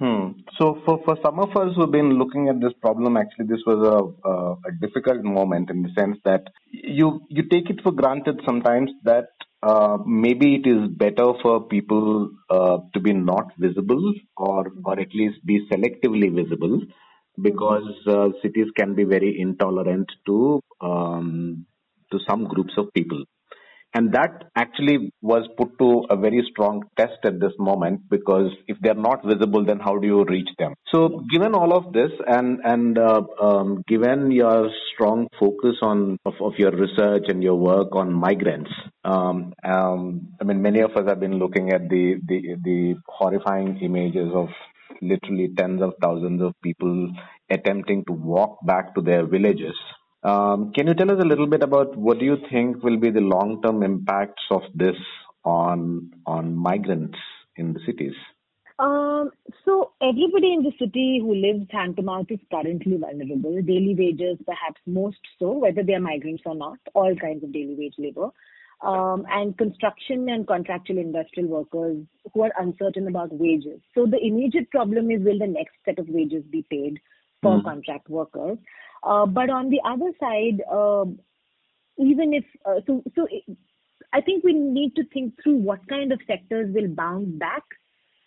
Hmm. 0.00 0.40
So 0.58 0.80
for, 0.86 0.98
for 1.04 1.18
some 1.22 1.38
of 1.38 1.50
us 1.54 1.76
who've 1.76 1.90
been 1.90 2.18
looking 2.18 2.48
at 2.48 2.58
this 2.58 2.72
problem, 2.80 3.18
actually 3.18 3.48
this 3.48 3.60
was 3.66 3.80
a, 3.86 4.28
a, 4.28 4.52
a 4.68 4.72
difficult 4.80 5.22
moment 5.22 5.68
in 5.68 5.82
the 5.82 5.90
sense 5.98 6.16
that 6.24 6.44
you 6.72 7.20
you 7.28 7.42
take 7.50 7.68
it 7.68 7.82
for 7.82 7.92
granted 7.92 8.40
sometimes 8.46 8.90
that 9.04 9.28
uh, 9.62 9.98
maybe 10.06 10.54
it 10.54 10.66
is 10.66 10.88
better 10.88 11.34
for 11.42 11.66
people 11.68 12.30
uh, 12.48 12.78
to 12.94 13.00
be 13.00 13.12
not 13.12 13.52
visible 13.58 14.14
or 14.38 14.72
or 14.86 14.98
at 14.98 15.14
least 15.14 15.44
be 15.44 15.68
selectively 15.70 16.34
visible 16.34 16.80
because 17.42 17.92
uh, 18.06 18.28
cities 18.40 18.68
can 18.78 18.94
be 18.94 19.04
very 19.04 19.38
intolerant 19.38 20.10
to 20.24 20.62
um, 20.80 21.66
to 22.10 22.18
some 22.26 22.44
groups 22.44 22.72
of 22.78 22.90
people. 22.94 23.22
And 23.92 24.12
that 24.12 24.44
actually 24.54 25.12
was 25.20 25.48
put 25.56 25.76
to 25.78 26.04
a 26.10 26.16
very 26.16 26.46
strong 26.50 26.84
test 26.96 27.18
at 27.24 27.40
this 27.40 27.52
moment 27.58 28.08
because 28.08 28.52
if 28.68 28.76
they're 28.80 28.94
not 28.94 29.24
visible, 29.24 29.64
then 29.64 29.80
how 29.80 29.98
do 29.98 30.06
you 30.06 30.24
reach 30.24 30.48
them? 30.58 30.74
So, 30.92 31.24
given 31.32 31.54
all 31.54 31.72
of 31.76 31.92
this, 31.92 32.10
and 32.26 32.60
and 32.62 32.96
uh, 32.96 33.22
um, 33.42 33.82
given 33.88 34.30
your 34.30 34.70
strong 34.92 35.26
focus 35.40 35.76
on 35.82 36.18
of, 36.24 36.34
of, 36.40 36.52
your 36.56 36.70
research 36.70 37.24
and 37.28 37.42
your 37.42 37.56
work 37.56 37.88
on 37.96 38.12
migrants, 38.12 38.70
um, 39.04 39.52
um, 39.64 40.28
I 40.40 40.44
mean, 40.44 40.62
many 40.62 40.80
of 40.80 40.92
us 40.92 41.08
have 41.08 41.18
been 41.18 41.38
looking 41.38 41.72
at 41.72 41.88
the 41.88 42.20
the, 42.24 42.56
the 42.62 42.94
horrifying 43.08 43.78
images 43.82 44.30
of 44.34 44.48
literally 45.02 45.48
tens 45.56 45.82
of 45.82 45.94
thousands 46.00 46.42
of 46.42 46.54
people 46.62 47.12
attempting 47.50 48.04
to 48.04 48.12
walk 48.12 48.64
back 48.64 48.94
to 48.94 49.00
their 49.00 49.26
villages 49.26 49.74
um, 50.22 50.72
can 50.74 50.86
you 50.86 50.94
tell 50.94 51.10
us 51.10 51.18
a 51.20 51.26
little 51.26 51.46
bit 51.46 51.62
about 51.62 51.96
what 51.96 52.18
do 52.18 52.24
you 52.24 52.36
think 52.50 52.82
will 52.82 52.98
be 52.98 53.10
the 53.10 53.20
long-term 53.20 53.82
impacts 53.82 54.42
of 54.50 54.62
this 54.74 54.96
on 55.44 56.12
on 56.26 56.54
migrants 56.54 57.18
in 57.56 57.72
the 57.72 57.80
cities? 57.86 58.14
Um, 58.78 59.30
so 59.64 59.92
everybody 60.00 60.54
in 60.54 60.62
the 60.62 60.72
city 60.78 61.20
who 61.20 61.34
lives 61.34 61.66
hand 61.70 61.96
to 61.96 62.02
mouth 62.02 62.26
is 62.30 62.38
currently 62.50 62.96
vulnerable. 62.96 63.60
Daily 63.62 63.94
wages, 63.98 64.38
perhaps 64.46 64.80
most 64.86 65.18
so, 65.38 65.52
whether 65.52 65.82
they 65.82 65.94
are 65.94 66.00
migrants 66.00 66.42
or 66.46 66.54
not, 66.54 66.78
all 66.94 67.14
kinds 67.16 67.44
of 67.44 67.52
daily 67.52 67.76
wage 67.78 67.94
labor. 67.98 68.30
um, 68.82 69.26
and 69.30 69.56
construction 69.58 70.28
and 70.28 70.46
contractual 70.46 70.98
industrial 70.98 71.48
workers 71.48 71.98
who 72.32 72.42
are 72.42 72.52
uncertain 72.58 73.08
about 73.08 73.32
wages. 73.32 73.80
So 73.94 74.06
the 74.06 74.18
immediate 74.18 74.70
problem 74.70 75.10
is 75.10 75.20
will 75.22 75.38
the 75.38 75.46
next 75.46 75.74
set 75.84 75.98
of 75.98 76.08
wages 76.08 76.44
be 76.50 76.64
paid 76.70 76.98
for 77.42 77.58
mm. 77.58 77.64
contract 77.64 78.08
workers? 78.08 78.58
Uh, 79.02 79.26
but 79.26 79.50
on 79.50 79.70
the 79.70 79.80
other 79.84 80.12
side, 80.20 80.62
uh, 80.70 81.04
even 81.98 82.34
if 82.34 82.44
uh, 82.64 82.80
so, 82.86 83.02
so 83.14 83.26
I 84.12 84.20
think 84.20 84.44
we 84.44 84.52
need 84.52 84.94
to 84.96 85.04
think 85.12 85.34
through 85.42 85.56
what 85.56 85.86
kind 85.88 86.12
of 86.12 86.20
sectors 86.26 86.74
will 86.74 86.88
bounce 86.88 87.28
back 87.38 87.62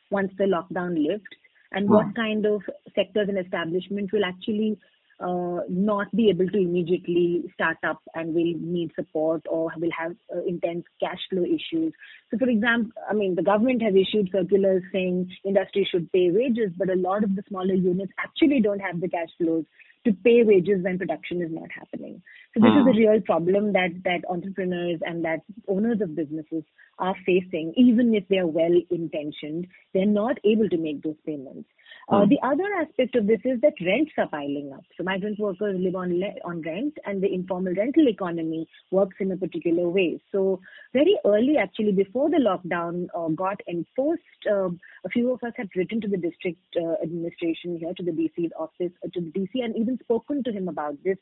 once 0.09 0.31
the 0.37 0.45
lockdown 0.45 0.95
lifts, 0.95 1.37
and 1.71 1.87
mm. 1.87 1.91
what 1.91 2.15
kind 2.15 2.45
of 2.45 2.61
sectors 2.95 3.29
and 3.29 3.37
establishments 3.37 4.11
will 4.13 4.25
actually 4.25 4.77
uh, 5.19 5.59
not 5.69 6.13
be 6.15 6.29
able 6.29 6.47
to 6.47 6.57
immediately 6.57 7.43
start 7.53 7.77
up 7.87 8.01
and 8.15 8.33
will 8.33 8.53
need 8.59 8.91
support 8.95 9.41
or 9.49 9.71
will 9.77 9.91
have 9.97 10.15
uh, 10.35 10.43
intense 10.45 10.83
cash 10.99 11.19
flow 11.29 11.43
issues. 11.43 11.93
So, 12.29 12.37
for 12.37 12.49
example, 12.49 12.91
I 13.09 13.13
mean, 13.13 13.35
the 13.35 13.43
government 13.43 13.81
has 13.83 13.93
issued 13.93 14.29
circulars 14.31 14.83
saying 14.91 15.31
industry 15.45 15.87
should 15.89 16.11
pay 16.11 16.31
wages, 16.31 16.71
but 16.77 16.89
a 16.89 16.95
lot 16.95 17.23
of 17.23 17.35
the 17.35 17.43
smaller 17.47 17.73
units 17.73 18.11
actually 18.19 18.59
don't 18.61 18.79
have 18.79 18.99
the 18.99 19.09
cash 19.09 19.29
flows 19.37 19.65
to 20.05 20.13
pay 20.13 20.43
wages 20.43 20.83
when 20.83 20.97
production 20.97 21.41
is 21.41 21.49
not 21.51 21.69
happening. 21.71 22.21
So 22.53 22.59
this 22.59 22.71
is 22.71 22.87
a 22.87 22.91
hmm. 22.91 22.97
real 22.97 23.21
problem 23.21 23.73
that 23.73 23.91
that 24.03 24.21
entrepreneurs 24.29 24.99
and 25.05 25.23
that 25.23 25.41
owners 25.67 26.01
of 26.01 26.15
businesses 26.15 26.63
are 26.99 27.15
facing, 27.25 27.73
even 27.77 28.13
if 28.13 28.27
they 28.27 28.37
are 28.37 28.47
well 28.47 28.75
intentioned, 28.91 29.67
they're 29.93 30.05
not 30.05 30.37
able 30.43 30.69
to 30.69 30.77
make 30.77 31.01
those 31.01 31.15
payments. 31.25 31.69
Uh, 32.09 32.23
hmm. 32.23 32.29
the 32.29 32.39
other 32.43 32.67
aspect 32.81 33.15
of 33.15 33.27
this 33.27 33.39
is 33.45 33.61
that 33.61 33.73
rents 33.85 34.11
are 34.17 34.27
piling 34.27 34.71
up. 34.73 34.83
So 34.97 35.03
migrant 35.03 35.39
workers 35.39 35.79
live 35.79 35.95
on 35.95 36.19
le- 36.19 36.41
on 36.43 36.61
rent, 36.61 36.97
and 37.05 37.21
the 37.21 37.33
informal 37.33 37.73
rental 37.73 38.07
economy 38.07 38.67
works 38.91 39.15
in 39.19 39.31
a 39.31 39.37
particular 39.37 39.87
way. 39.89 40.21
So 40.31 40.59
very 40.91 41.17
early, 41.25 41.57
actually, 41.57 41.93
before 41.93 42.29
the 42.29 42.37
lockdown 42.37 43.07
uh, 43.15 43.29
got 43.29 43.61
enforced, 43.67 44.21
uh, 44.49 44.69
a 45.05 45.09
few 45.09 45.31
of 45.31 45.43
us 45.43 45.53
had 45.55 45.69
written 45.75 46.01
to 46.01 46.07
the 46.07 46.17
district 46.17 46.61
uh, 46.75 47.01
administration 47.01 47.77
here, 47.77 47.93
to 47.93 48.03
the 48.03 48.11
DC's 48.11 48.51
office, 48.59 48.91
uh, 49.03 49.09
to 49.13 49.21
the 49.21 49.31
DC, 49.31 49.63
and 49.63 49.75
even 49.77 49.97
spoken 49.99 50.43
to 50.43 50.51
him 50.51 50.67
about 50.67 50.95
this, 51.03 51.17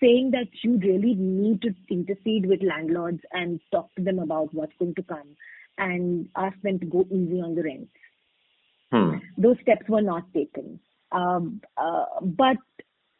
saying 0.00 0.32
that 0.32 0.48
you 0.62 0.78
really 0.78 1.14
need 1.14 1.62
to 1.62 1.74
intercede 1.88 2.46
with 2.46 2.62
landlords 2.62 3.20
and 3.32 3.60
talk 3.70 3.94
to 3.94 4.02
them 4.02 4.18
about 4.18 4.52
what's 4.52 4.76
going 4.78 4.94
to 4.96 5.02
come, 5.02 5.36
and 5.78 6.28
ask 6.36 6.60
them 6.62 6.78
to 6.80 6.86
go 6.86 7.06
easy 7.10 7.40
on 7.40 7.54
the 7.54 7.62
rents. 7.62 7.90
Hmm. 8.94 9.16
Those 9.36 9.56
steps 9.60 9.88
were 9.88 10.02
not 10.02 10.32
taken. 10.32 10.78
Um, 11.10 11.60
uh, 11.76 12.04
but 12.22 12.58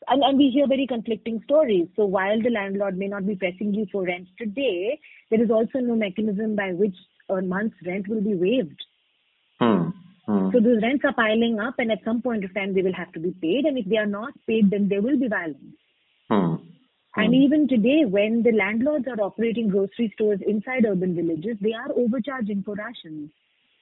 and, 0.06 0.22
and 0.22 0.38
we 0.38 0.50
hear 0.50 0.68
very 0.68 0.86
conflicting 0.86 1.40
stories. 1.44 1.88
So 1.96 2.04
while 2.04 2.40
the 2.40 2.50
landlord 2.50 2.96
may 2.96 3.08
not 3.08 3.26
be 3.26 3.34
pressing 3.34 3.74
you 3.74 3.86
for 3.90 4.04
rent 4.04 4.28
today, 4.38 5.00
there 5.30 5.42
is 5.42 5.50
also 5.50 5.78
no 5.80 5.96
mechanism 5.96 6.54
by 6.54 6.72
which 6.72 6.94
a 7.28 7.42
month's 7.42 7.76
rent 7.84 8.06
will 8.06 8.20
be 8.20 8.34
waived. 8.34 8.80
Hmm. 9.58 9.88
Hmm. 10.26 10.50
So 10.52 10.60
those 10.60 10.80
rents 10.80 11.04
are 11.04 11.12
piling 11.12 11.58
up, 11.58 11.74
and 11.78 11.90
at 11.90 12.04
some 12.04 12.22
point 12.22 12.44
of 12.44 12.54
time 12.54 12.72
they 12.72 12.82
will 12.82 12.94
have 12.94 13.12
to 13.12 13.20
be 13.20 13.32
paid. 13.42 13.64
And 13.64 13.76
if 13.76 13.86
they 13.86 13.96
are 13.96 14.06
not 14.06 14.32
paid, 14.46 14.70
then 14.70 14.88
there 14.88 15.02
will 15.02 15.18
be 15.18 15.26
violence. 15.26 15.76
Hmm. 16.30 16.54
And 17.16 17.28
hmm. 17.28 17.42
even 17.42 17.66
today, 17.66 18.04
when 18.06 18.44
the 18.44 18.52
landlords 18.52 19.06
are 19.08 19.20
operating 19.20 19.70
grocery 19.70 20.12
stores 20.14 20.38
inside 20.46 20.84
urban 20.86 21.16
villages, 21.16 21.56
they 21.60 21.72
are 21.72 21.90
overcharging 21.96 22.62
for 22.62 22.76
rations 22.76 23.30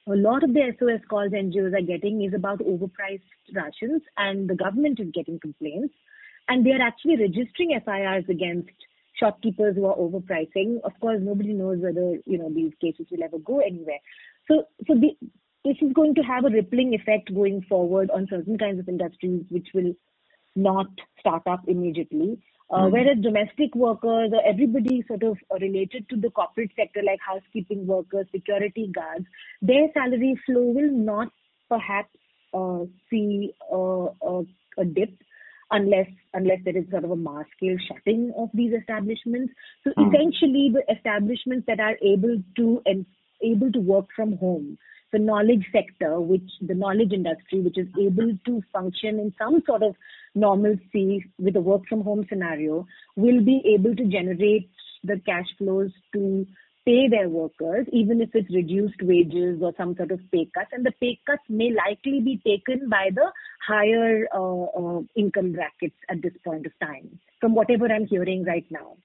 a 0.07 0.15
lot 0.15 0.43
of 0.43 0.53
the 0.53 0.73
SOS 0.79 1.01
calls 1.09 1.31
NGOs 1.31 1.77
are 1.77 1.85
getting 1.85 2.23
is 2.23 2.33
about 2.33 2.59
overpriced 2.59 3.21
rations, 3.53 4.01
and 4.17 4.49
the 4.49 4.55
government 4.55 4.99
is 4.99 5.07
getting 5.13 5.39
complaints, 5.39 5.93
and 6.49 6.65
they 6.65 6.71
are 6.71 6.81
actually 6.81 7.17
registering 7.17 7.79
FIRs 7.85 8.25
against 8.29 8.69
shopkeepers 9.17 9.75
who 9.75 9.85
are 9.85 9.95
overpricing. 9.95 10.81
Of 10.83 10.91
course, 10.99 11.19
nobody 11.21 11.53
knows 11.53 11.79
whether 11.79 12.17
you 12.25 12.37
know 12.37 12.49
these 12.53 12.73
cases 12.81 13.07
will 13.11 13.23
ever 13.23 13.39
go 13.39 13.59
anywhere. 13.59 13.99
So, 14.49 14.63
so 14.87 14.95
the, 14.95 15.11
this 15.63 15.77
is 15.81 15.93
going 15.93 16.15
to 16.15 16.21
have 16.21 16.43
a 16.43 16.49
rippling 16.49 16.93
effect 16.93 17.33
going 17.33 17.61
forward 17.69 18.11
on 18.11 18.27
certain 18.29 18.57
kinds 18.57 18.79
of 18.79 18.89
industries, 18.89 19.45
which 19.49 19.67
will 19.73 19.93
not 20.55 20.87
start 21.19 21.43
up 21.47 21.61
immediately. 21.67 22.39
Uh, 22.73 22.87
mm 22.87 22.91
Whereas 22.91 23.19
domestic 23.21 23.75
workers 23.75 24.31
or 24.33 24.41
everybody 24.43 25.03
sort 25.07 25.21
of 25.21 25.37
related 25.61 26.09
to 26.09 26.15
the 26.15 26.31
corporate 26.31 26.71
sector, 26.75 27.01
like 27.05 27.19
housekeeping 27.25 27.85
workers, 27.85 28.25
security 28.31 28.89
guards, 28.91 29.25
their 29.61 29.87
salary 29.93 30.35
flow 30.45 30.63
will 30.77 30.91
not 30.91 31.31
perhaps 31.69 32.09
uh, 32.53 32.79
see 33.11 33.53
a, 33.71 34.07
a, 34.31 34.43
a 34.79 34.85
dip 34.85 35.13
unless 35.69 36.07
unless 36.33 36.59
there 36.65 36.77
is 36.77 36.89
sort 36.89 37.03
of 37.03 37.11
a 37.11 37.15
mass 37.15 37.45
scale 37.55 37.77
shutting 37.87 38.33
of 38.37 38.49
these 38.55 38.73
establishments. 38.79 39.53
So 39.83 39.91
mm 39.91 40.07
essentially, 40.07 40.73
the 40.73 40.83
establishments 40.95 41.65
that 41.67 41.79
are 41.79 41.97
able 42.01 42.41
to 42.57 42.81
and 42.87 43.05
able 43.43 43.71
to 43.71 43.79
work 43.79 44.07
from 44.15 44.37
home 44.37 44.79
the 45.13 45.19
knowledge 45.19 45.65
sector, 45.71 46.19
which 46.19 46.49
the 46.61 46.73
knowledge 46.73 47.13
industry, 47.13 47.61
which 47.61 47.77
is 47.77 47.87
able 48.01 48.37
to 48.45 48.61
function 48.73 49.19
in 49.19 49.33
some 49.37 49.61
sort 49.65 49.83
of 49.83 49.95
normalcy 50.35 51.23
with 51.39 51.55
a 51.55 51.61
work 51.61 51.83
from 51.87 52.01
home 52.01 52.25
scenario, 52.27 52.85
will 53.15 53.41
be 53.45 53.61
able 53.73 53.95
to 53.95 54.05
generate 54.05 54.69
the 55.03 55.21
cash 55.25 55.45
flows 55.57 55.91
to 56.13 56.45
pay 56.85 57.07
their 57.07 57.29
workers, 57.29 57.87
even 57.93 58.21
if 58.21 58.29
it's 58.33 58.53
reduced 58.53 59.01
wages 59.01 59.59
or 59.61 59.73
some 59.77 59.95
sort 59.95 60.11
of 60.11 60.19
pay 60.31 60.49
cuts. 60.53 60.71
And 60.73 60.85
the 60.85 60.91
pay 60.99 61.17
cuts 61.25 61.43
may 61.47 61.71
likely 61.71 62.19
be 62.19 62.41
taken 62.45 62.89
by 62.89 63.09
the 63.13 63.31
higher 63.65 64.27
uh, 64.35 64.63
uh, 64.63 65.01
income 65.15 65.53
brackets 65.53 65.95
at 66.09 66.21
this 66.21 66.33
point 66.43 66.65
of 66.65 66.73
time, 66.81 67.19
from 67.39 67.55
whatever 67.55 67.85
I'm 67.85 68.07
hearing 68.07 68.43
right 68.43 68.65
now. 68.69 68.97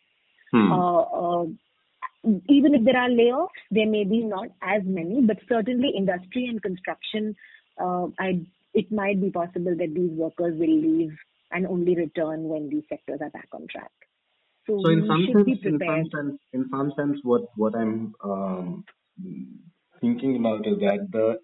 Hmm. 0.50 0.72
Uh, 0.72 1.00
uh 1.02 1.46
even 2.24 2.74
if 2.74 2.84
there 2.84 2.96
are 2.96 3.08
layoffs, 3.08 3.48
there 3.70 3.86
may 3.86 4.04
be 4.04 4.24
not 4.24 4.48
as 4.62 4.82
many, 4.84 5.22
but 5.22 5.38
certainly 5.48 5.92
industry 5.96 6.46
and 6.46 6.62
construction, 6.62 7.36
uh, 7.80 8.06
I, 8.18 8.40
it 8.74 8.90
might 8.90 9.20
be 9.20 9.30
possible 9.30 9.74
that 9.76 9.94
these 9.94 10.10
workers 10.10 10.58
will 10.58 10.80
leave 10.80 11.16
and 11.50 11.66
only 11.66 11.94
return 11.94 12.44
when 12.44 12.68
these 12.68 12.84
sectors 12.88 13.20
are 13.22 13.30
back 13.30 13.48
on 13.52 13.66
track. 13.70 13.90
So, 14.66 14.80
so 14.84 14.90
in 14.90 15.06
some 15.06 15.26
sense, 15.32 15.58
in 15.64 15.78
some 15.78 16.10
sense, 16.14 16.40
in 16.52 16.68
some 16.70 16.92
sense, 16.94 17.18
what 17.22 17.42
what 17.56 17.74
I'm 17.74 18.14
um, 18.22 18.84
thinking 20.00 20.36
about 20.36 20.66
is 20.66 20.78
that 20.80 21.08
the 21.10 21.38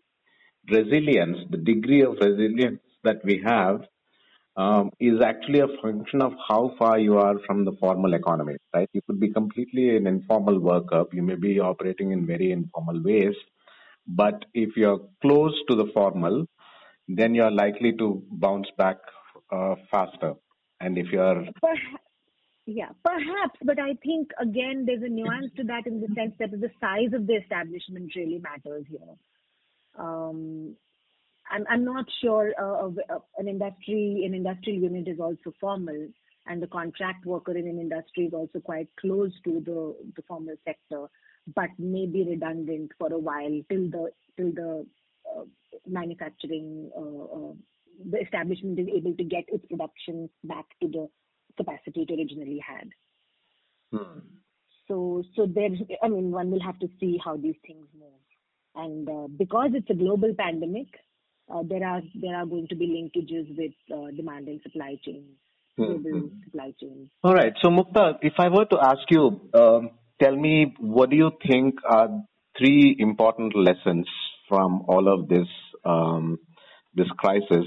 resilience, 0.71 1.39
the 1.51 1.57
degree 1.57 2.03
of 2.03 2.19
resilience 2.21 2.81
that 3.03 3.25
we 3.25 3.43
have, 3.47 3.81
um, 4.57 4.91
is 5.01 5.21
actually 5.21 5.61
a 5.61 5.69
function 5.83 6.23
of 6.23 6.33
how 6.49 6.73
far 6.79 6.99
you 6.99 7.19
are 7.19 7.35
from 7.47 7.65
the 7.65 7.73
formal 7.81 8.15
economy, 8.15 8.57
right? 8.73 8.89
You 8.93 9.03
could 9.07 9.19
be 9.19 9.33
completely 9.33 9.97
an 9.97 10.07
informal 10.07 10.61
worker. 10.61 11.05
You 11.13 11.23
may 11.23 11.35
be 11.35 11.59
operating 11.59 12.13
in 12.13 12.27
very 12.27 12.53
informal 12.53 13.03
ways, 13.03 13.35
but 14.07 14.45
if 14.55 14.77
you're 14.77 15.01
close 15.23 15.55
to 15.69 15.75
the 15.75 15.91
formal, 15.93 16.47
then 17.09 17.35
you're 17.35 17.51
likely 17.51 17.93
to 17.99 18.23
bounce 18.31 18.69
back 18.79 18.99
uh, 19.51 19.75
faster. 19.91 20.35
And 20.81 20.99
if 20.99 21.07
you're 21.13 21.47
perhaps, 21.61 22.05
yeah, 22.67 22.91
perhaps, 23.05 23.59
but 23.63 23.79
I 23.79 23.95
think 24.05 24.31
again 24.41 24.85
there's 24.87 25.03
a 25.03 25.09
nuance 25.09 25.53
to 25.57 25.65
that 25.65 25.87
in 25.87 26.01
the 26.01 26.09
sense 26.15 26.35
that 26.39 26.51
the 26.51 26.71
size 26.81 27.13
of 27.13 27.27
the 27.27 27.35
establishment 27.35 28.13
really 28.15 28.39
matters 28.39 28.85
here. 28.89 29.01
Um, 29.99 30.77
I'm, 31.51 31.65
I'm 31.69 31.85
not 31.85 32.07
sure 32.23 32.53
uh, 32.59 32.89
an 33.39 33.49
industry, 33.49 34.25
an 34.27 34.35
industrial 34.35 34.81
unit 34.83 35.09
is 35.09 35.21
also 35.21 35.53
formal, 35.61 36.09
and 36.47 36.63
the 36.63 36.67
contract 36.67 37.27
worker 37.27 37.57
in 37.57 37.67
an 37.67 37.79
industry 37.79 38.25
is 38.27 38.35
also 38.35 38.61
quite 38.61 38.89
close 39.01 39.33
to 39.45 39.63
the, 39.65 39.95
the 40.17 40.23
formal 40.27 40.55
sector, 40.65 41.07
but 41.55 41.69
may 41.79 42.07
be 42.07 42.25
redundant 42.29 42.93
for 42.99 43.13
a 43.13 43.19
while 43.19 43.61
till 43.69 43.91
the 43.91 44.11
till 44.37 44.53
the 44.53 44.87
uh, 45.31 45.45
manufacturing 45.87 46.91
uh, 46.97 47.01
uh, 47.01 47.53
the 48.11 48.21
establishment 48.21 48.79
is 48.79 48.89
able 48.95 49.15
to 49.15 49.25
get 49.25 49.45
its 49.49 49.65
production 49.67 50.29
back 50.43 50.65
to 50.81 50.89
the 50.89 51.09
capacity 51.57 52.07
it 52.09 52.13
originally 52.13 52.61
had. 52.67 52.89
Hmm. 53.93 54.21
So 54.89 55.23
so 55.37 55.47
there's 55.47 55.79
I 56.03 56.09
mean 56.09 56.31
one 56.31 56.51
will 56.51 56.63
have 56.63 56.79
to 56.81 56.89
see 56.99 57.21
how 57.25 57.37
these 57.37 57.57
things 57.67 57.87
move, 57.99 58.25
and 58.75 59.09
uh, 59.09 59.29
because 59.29 59.71
it's 59.75 59.91
a 59.91 59.95
global 59.95 60.35
pandemic, 60.35 60.89
there 61.69 61.87
are 61.87 62.01
there 62.15 62.37
are 62.37 62.47
going 62.47 62.67
to 62.69 62.77
be 62.77 62.87
linkages 62.87 63.57
with 63.57 63.73
uh, 63.93 64.11
demand 64.17 64.49
and 64.49 64.61
supply 64.63 64.97
chains, 65.05 65.37
global 65.77 65.99
mm-hmm. 65.99 66.43
supply 66.45 66.73
chains. 66.81 67.09
All 67.23 67.35
right. 67.35 67.53
So 67.63 67.71
Mukta, 67.71 68.19
if 68.23 68.35
I 68.39 68.49
were 68.49 68.65
to 68.67 68.79
ask 68.81 69.03
you, 69.11 69.51
um, 69.55 69.91
tell 70.23 70.37
me 70.37 70.75
what 70.79 71.11
do 71.11 71.17
you 71.17 71.31
think 71.47 71.75
are 71.89 72.09
three 72.59 72.97
important 72.99 73.55
lessons 73.57 74.07
from 74.49 74.85
all 74.89 75.13
of 75.13 75.29
this 75.29 75.49
um, 75.85 76.39
this 76.95 77.09
crisis 77.19 77.67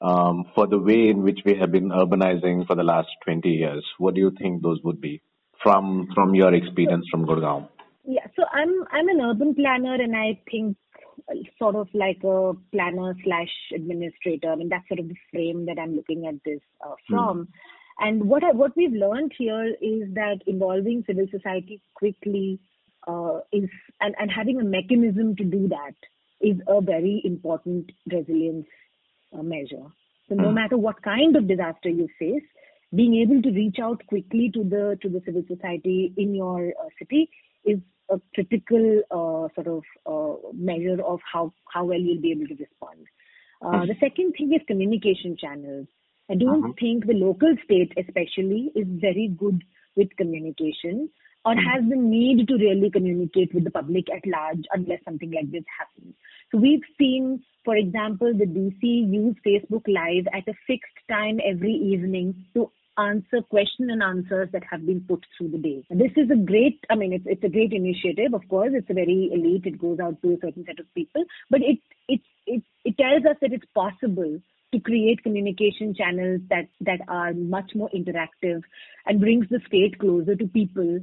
um, 0.00 0.44
for 0.54 0.66
the 0.66 0.78
way 0.78 1.08
in 1.08 1.22
which 1.22 1.40
we 1.44 1.56
have 1.58 1.72
been 1.72 1.90
urbanizing 1.90 2.66
for 2.66 2.76
the 2.76 2.82
last 2.82 3.08
20 3.24 3.48
years? 3.48 3.84
What 3.98 4.14
do 4.14 4.20
you 4.20 4.32
think 4.38 4.62
those 4.62 4.80
would 4.84 5.00
be 5.00 5.22
from 5.62 6.08
from 6.14 6.34
your 6.34 6.54
experience 6.54 7.06
from 7.10 7.26
Gurgaon? 7.26 7.68
Yeah, 8.04 8.26
so 8.36 8.42
I'm 8.52 8.84
I'm 8.90 9.08
an 9.08 9.20
urban 9.20 9.54
planner, 9.54 9.94
and 9.94 10.16
I 10.16 10.40
think 10.50 10.76
sort 11.58 11.76
of 11.76 11.88
like 11.94 12.22
a 12.24 12.52
planner 12.72 13.14
slash 13.24 13.50
administrator. 13.74 14.50
I 14.50 14.56
mean, 14.56 14.68
that's 14.68 14.86
sort 14.88 15.00
of 15.00 15.08
the 15.08 15.16
frame 15.30 15.66
that 15.66 15.78
I'm 15.78 15.96
looking 15.96 16.26
at 16.26 16.34
this 16.44 16.60
uh, 16.84 16.94
hmm. 17.08 17.14
from. 17.14 17.38
Mm. 17.38 17.46
And 17.98 18.28
what 18.28 18.42
I, 18.42 18.52
what 18.52 18.76
we've 18.76 18.92
learned 18.92 19.32
here 19.38 19.66
is 19.80 20.14
that 20.14 20.38
involving 20.46 21.04
civil 21.06 21.26
society 21.30 21.80
quickly 21.94 22.58
uh, 23.06 23.40
is 23.52 23.68
and, 24.00 24.14
and 24.18 24.30
having 24.30 24.60
a 24.60 24.64
mechanism 24.64 25.36
to 25.36 25.44
do 25.44 25.68
that 25.68 25.94
is 26.40 26.56
a 26.66 26.80
very 26.80 27.20
important 27.24 27.90
resilience 28.10 28.66
uh, 29.36 29.42
measure. 29.42 29.86
So 30.28 30.34
no 30.34 30.48
mm. 30.48 30.54
matter 30.54 30.78
what 30.78 31.02
kind 31.02 31.36
of 31.36 31.48
disaster 31.48 31.88
you 31.88 32.08
face, 32.18 32.42
being 32.94 33.14
able 33.16 33.42
to 33.42 33.50
reach 33.50 33.76
out 33.82 34.04
quickly 34.06 34.50
to 34.54 34.64
the 34.64 34.98
to 35.02 35.08
the 35.08 35.22
civil 35.24 35.44
society 35.48 36.12
in 36.16 36.34
your 36.34 36.68
uh, 36.68 36.88
city 36.98 37.30
is 37.64 37.78
a 38.10 38.20
critical 38.34 39.02
uh, 39.10 39.48
sort 39.54 39.66
of 39.66 39.82
uh, 40.06 40.48
measure 40.52 41.02
of 41.02 41.20
how 41.30 41.52
how 41.72 41.84
well 41.84 41.98
you'll 41.98 42.20
be 42.20 42.32
able 42.32 42.46
to 42.46 42.54
respond. 42.54 43.06
Uh, 43.64 43.86
the 43.86 43.94
second 44.00 44.32
thing 44.32 44.52
is 44.52 44.60
communication 44.66 45.36
channels. 45.40 45.86
I 46.30 46.34
don't 46.34 46.64
uh-huh. 46.64 46.72
think 46.80 47.06
the 47.06 47.14
local 47.14 47.54
state, 47.64 47.92
especially, 47.96 48.72
is 48.74 48.86
very 48.88 49.28
good 49.38 49.62
with 49.96 50.08
communication 50.16 51.10
or 51.44 51.54
mm-hmm. 51.54 51.68
has 51.68 51.90
the 51.90 51.96
need 51.96 52.46
to 52.48 52.54
really 52.54 52.90
communicate 52.90 53.52
with 53.54 53.64
the 53.64 53.70
public 53.70 54.06
at 54.10 54.26
large 54.26 54.64
unless 54.72 55.00
something 55.04 55.30
like 55.30 55.50
this 55.50 55.64
happens. 55.78 56.14
So 56.50 56.58
we've 56.58 56.84
seen, 56.98 57.42
for 57.64 57.76
example, 57.76 58.32
the 58.32 58.46
DC 58.46 58.82
use 58.82 59.36
Facebook 59.46 59.82
Live 59.88 60.26
at 60.32 60.48
a 60.48 60.54
fixed 60.66 60.98
time 61.08 61.40
every 61.44 61.72
evening 61.72 62.46
to 62.54 62.70
answer 62.98 63.42
question 63.48 63.90
and 63.90 64.02
answers 64.02 64.48
that 64.52 64.62
have 64.70 64.86
been 64.86 65.00
put 65.00 65.24
through 65.36 65.50
the 65.50 65.58
day. 65.58 65.84
This 65.90 66.12
is 66.16 66.30
a 66.30 66.36
great, 66.36 66.80
I 66.90 66.94
mean, 66.94 67.12
it's, 67.12 67.24
it's 67.26 67.44
a 67.44 67.48
great 67.48 67.72
initiative. 67.72 68.34
Of 68.34 68.48
course, 68.48 68.72
it's 68.74 68.90
a 68.90 68.94
very 68.94 69.30
elite. 69.32 69.66
It 69.66 69.80
goes 69.80 69.98
out 69.98 70.20
to 70.22 70.34
a 70.34 70.38
certain 70.40 70.64
set 70.66 70.78
of 70.78 70.92
people, 70.94 71.24
but 71.50 71.60
it, 71.62 71.78
it, 72.08 72.20
it, 72.46 72.62
it 72.84 72.96
tells 72.98 73.24
us 73.24 73.36
that 73.40 73.52
it's 73.52 73.66
possible 73.74 74.40
to 74.72 74.80
create 74.80 75.22
communication 75.22 75.94
channels 75.94 76.40
that, 76.48 76.68
that 76.80 77.00
are 77.08 77.34
much 77.34 77.72
more 77.74 77.90
interactive 77.94 78.62
and 79.06 79.20
brings 79.20 79.46
the 79.50 79.60
state 79.66 79.98
closer 79.98 80.34
to 80.34 80.46
people 80.46 81.00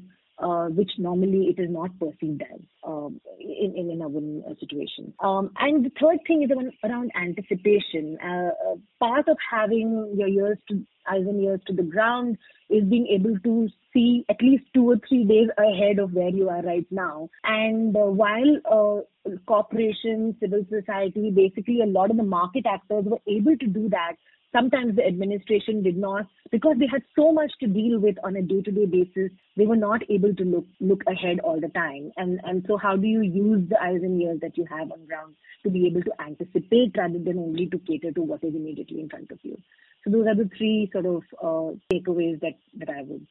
which 0.70 0.92
normally 0.98 1.48
it 1.48 1.62
is 1.62 1.70
not 1.70 1.92
perceived 2.00 2.42
as 2.42 2.60
um, 2.84 3.20
in, 3.40 3.76
in, 3.76 4.02
urban 4.02 4.44
uh, 4.50 4.54
situation. 4.60 5.14
Um, 5.20 5.52
and 5.58 5.86
the 5.86 5.92
third 6.00 6.20
thing 6.28 6.44
is 6.44 6.52
around, 6.52 6.74
around 6.84 7.12
anticipation. 7.16 8.18
Uh, 8.24 8.52
uh, 8.72 8.76
part 9.00 9.28
of 9.28 9.38
having 9.52 10.14
your 10.16 10.28
ears 10.28 10.58
to 10.70 10.86
eyes 11.12 11.26
and 11.28 11.44
ears 11.44 11.60
to 11.68 11.74
the 11.74 11.84
ground 11.84 12.38
is 12.70 12.84
being 12.84 13.08
able 13.08 13.38
to 13.40 13.68
see 13.94 14.26
at 14.30 14.42
least 14.42 14.64
two 14.74 14.90
or 14.90 14.98
three 15.08 15.24
days 15.24 15.50
ahead 15.58 16.00
of 16.00 16.14
where 16.14 16.30
you 16.30 16.50
are 16.50 16.62
right 16.62 16.86
now. 16.92 17.30
And 17.44 17.96
uh, 17.96 18.02
while 18.02 19.04
uh, 19.26 19.30
corporations, 19.48 20.36
civil 20.40 20.66
society, 20.70 21.32
basically 21.32 21.82
a 21.82 21.88
lot 21.88 22.12
of 22.12 22.18
the 22.18 22.24
market 22.24 22.66
actors 22.72 23.06
were 23.06 23.22
able 23.28 23.58
to 23.58 23.68
do 23.68 23.90
that 23.90 24.14
sometimes 24.56 24.96
the 24.96 25.06
administration 25.06 25.84
did 25.84 25.98
not 25.98 26.26
because 26.52 26.76
they 26.80 26.88
had 26.92 27.04
so 27.16 27.32
much 27.32 27.52
to 27.60 27.68
deal 27.68 28.00
with 28.00 28.16
on 28.24 28.36
a 28.36 28.42
day 28.42 28.62
to 28.62 28.72
day 28.72 28.86
basis 28.86 29.32
they 29.58 29.66
were 29.66 29.76
not 29.76 30.02
able 30.10 30.34
to 30.36 30.44
look 30.44 30.66
look 30.80 31.04
ahead 31.08 31.40
all 31.40 31.60
the 31.60 31.70
time. 31.70 32.12
And 32.18 32.40
and 32.44 32.66
so 32.68 32.78
how 32.78 32.96
do 32.96 33.08
you 33.08 33.22
use 33.22 33.68
the 33.70 33.82
eyes 33.82 34.02
and 34.02 34.22
ears 34.22 34.40
that 34.42 34.58
you 34.58 34.66
have 34.70 34.92
on 34.92 35.06
ground 35.06 35.36
to 35.64 35.70
be 35.70 35.88
able 35.88 36.02
to 36.02 36.12
anticipate 36.20 36.96
rather 36.98 37.20
than 37.20 37.40
only 37.40 37.68
to 37.68 37.80
cater 37.80 38.12
to 38.12 38.22
what 38.22 38.44
is 38.44 38.56
immediately 38.56 39.02
in 39.02 39.10
front 39.10 39.32
of 39.32 39.40
you 39.44 39.58
so 40.04 40.12
those 40.12 40.28
are 40.28 40.36
the 40.36 40.50
three 40.58 40.90
sort 40.92 41.06
of 41.06 41.24
uh, 41.42 41.76
takeaways 41.92 42.40
that 42.42 42.58
that 42.78 42.90
i 42.90 43.02
would 43.02 43.26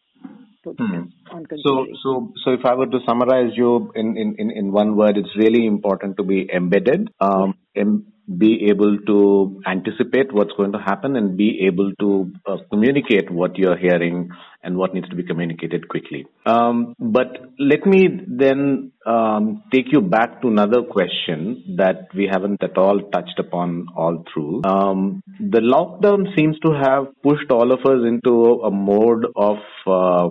put 0.64 0.76
hmm. 0.78 1.02
on 1.32 1.46
so 1.62 1.86
so 2.02 2.32
so 2.44 2.52
if 2.52 2.64
i 2.64 2.74
were 2.74 2.86
to 2.86 3.00
summarize 3.06 3.52
you 3.54 3.92
in 3.94 4.16
in 4.16 4.34
in, 4.38 4.50
in 4.50 4.72
one 4.72 4.96
word 4.96 5.16
it's 5.16 5.36
really 5.36 5.66
important 5.66 6.16
to 6.16 6.24
be 6.24 6.48
embedded 6.52 7.08
um, 7.20 7.54
em- 7.76 8.06
be 8.36 8.66
able 8.68 8.98
to 9.06 9.62
anticipate 9.66 10.32
what's 10.32 10.52
going 10.52 10.72
to 10.72 10.78
happen 10.78 11.16
and 11.16 11.36
be 11.36 11.66
able 11.66 11.92
to 11.98 12.30
uh, 12.46 12.58
communicate 12.70 13.30
what 13.30 13.56
you're 13.56 13.76
hearing 13.78 14.30
and 14.62 14.76
what 14.76 14.94
needs 14.94 15.08
to 15.08 15.16
be 15.16 15.22
communicated 15.22 15.88
quickly. 15.88 16.26
Um, 16.44 16.94
but 16.98 17.28
let 17.58 17.86
me 17.86 18.08
then 18.26 18.92
um, 19.06 19.62
take 19.72 19.92
you 19.92 20.00
back 20.00 20.42
to 20.42 20.48
another 20.48 20.82
question 20.82 21.76
that 21.76 22.08
we 22.14 22.28
haven't 22.30 22.62
at 22.62 22.76
all 22.76 23.00
touched 23.12 23.38
upon 23.38 23.86
all 23.96 24.24
through. 24.32 24.62
Um, 24.64 25.22
the 25.38 25.60
lockdown 25.60 26.36
seems 26.36 26.58
to 26.60 26.72
have 26.72 27.06
pushed 27.22 27.50
all 27.50 27.72
of 27.72 27.80
us 27.80 28.06
into 28.06 28.60
a 28.64 28.70
mode 28.70 29.26
of 29.36 29.58
uh, 29.86 30.30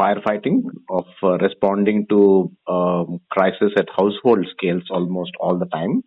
firefighting, 0.00 0.62
of 0.88 1.06
uh, 1.22 1.38
responding 1.38 2.06
to 2.08 2.50
um, 2.68 3.20
crisis 3.30 3.72
at 3.76 3.88
household 3.90 4.46
scales 4.56 4.84
almost 4.90 5.32
all 5.40 5.58
the 5.58 5.66
time. 5.66 6.02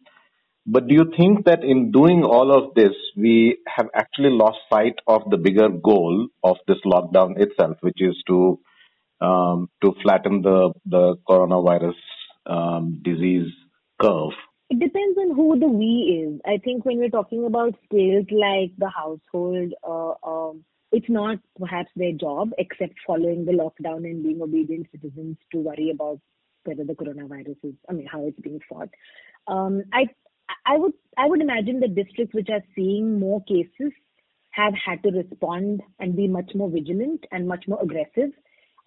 But 0.65 0.87
do 0.87 0.93
you 0.93 1.11
think 1.17 1.45
that 1.45 1.63
in 1.63 1.91
doing 1.91 2.23
all 2.23 2.51
of 2.51 2.75
this, 2.75 2.93
we 3.17 3.57
have 3.67 3.87
actually 3.95 4.29
lost 4.29 4.59
sight 4.71 4.95
of 5.07 5.23
the 5.29 5.37
bigger 5.37 5.69
goal 5.69 6.27
of 6.43 6.57
this 6.67 6.77
lockdown 6.85 7.39
itself, 7.39 7.77
which 7.81 7.99
is 7.99 8.15
to 8.27 8.59
um, 9.19 9.69
to 9.83 9.93
flatten 10.03 10.41
the 10.41 10.73
the 10.85 11.15
coronavirus 11.27 11.95
um, 12.45 13.01
disease 13.03 13.51
curve? 13.99 14.33
It 14.69 14.79
depends 14.79 15.17
on 15.17 15.35
who 15.35 15.59
the 15.59 15.67
we 15.67 16.25
is. 16.27 16.41
I 16.45 16.57
think 16.63 16.85
when 16.85 16.99
we're 16.99 17.09
talking 17.09 17.45
about 17.45 17.75
scales 17.85 18.25
like 18.31 18.71
the 18.77 18.89
household, 18.89 19.73
uh, 19.83 20.13
um, 20.27 20.63
it's 20.91 21.09
not 21.09 21.39
perhaps 21.59 21.89
their 21.95 22.13
job, 22.13 22.51
except 22.57 22.93
following 23.05 23.45
the 23.45 23.51
lockdown 23.51 24.05
and 24.05 24.23
being 24.23 24.41
obedient 24.41 24.87
citizens, 24.91 25.37
to 25.51 25.59
worry 25.59 25.91
about 25.93 26.19
whether 26.63 26.83
the 26.85 26.93
coronavirus 26.93 27.57
is, 27.63 27.73
I 27.89 27.93
mean, 27.93 28.07
how 28.09 28.25
it's 28.27 28.39
being 28.39 28.59
fought. 28.69 28.89
Um, 29.47 29.83
I 29.91 30.05
I 30.65 30.77
would 30.77 30.93
I 31.17 31.25
would 31.27 31.41
imagine 31.41 31.79
the 31.79 31.87
districts 31.87 32.33
which 32.33 32.49
are 32.49 32.63
seeing 32.75 33.19
more 33.19 33.43
cases 33.43 33.91
have 34.51 34.73
had 34.85 35.01
to 35.03 35.09
respond 35.09 35.81
and 35.99 36.15
be 36.15 36.27
much 36.27 36.51
more 36.55 36.69
vigilant 36.69 37.23
and 37.31 37.47
much 37.47 37.65
more 37.67 37.81
aggressive 37.81 38.31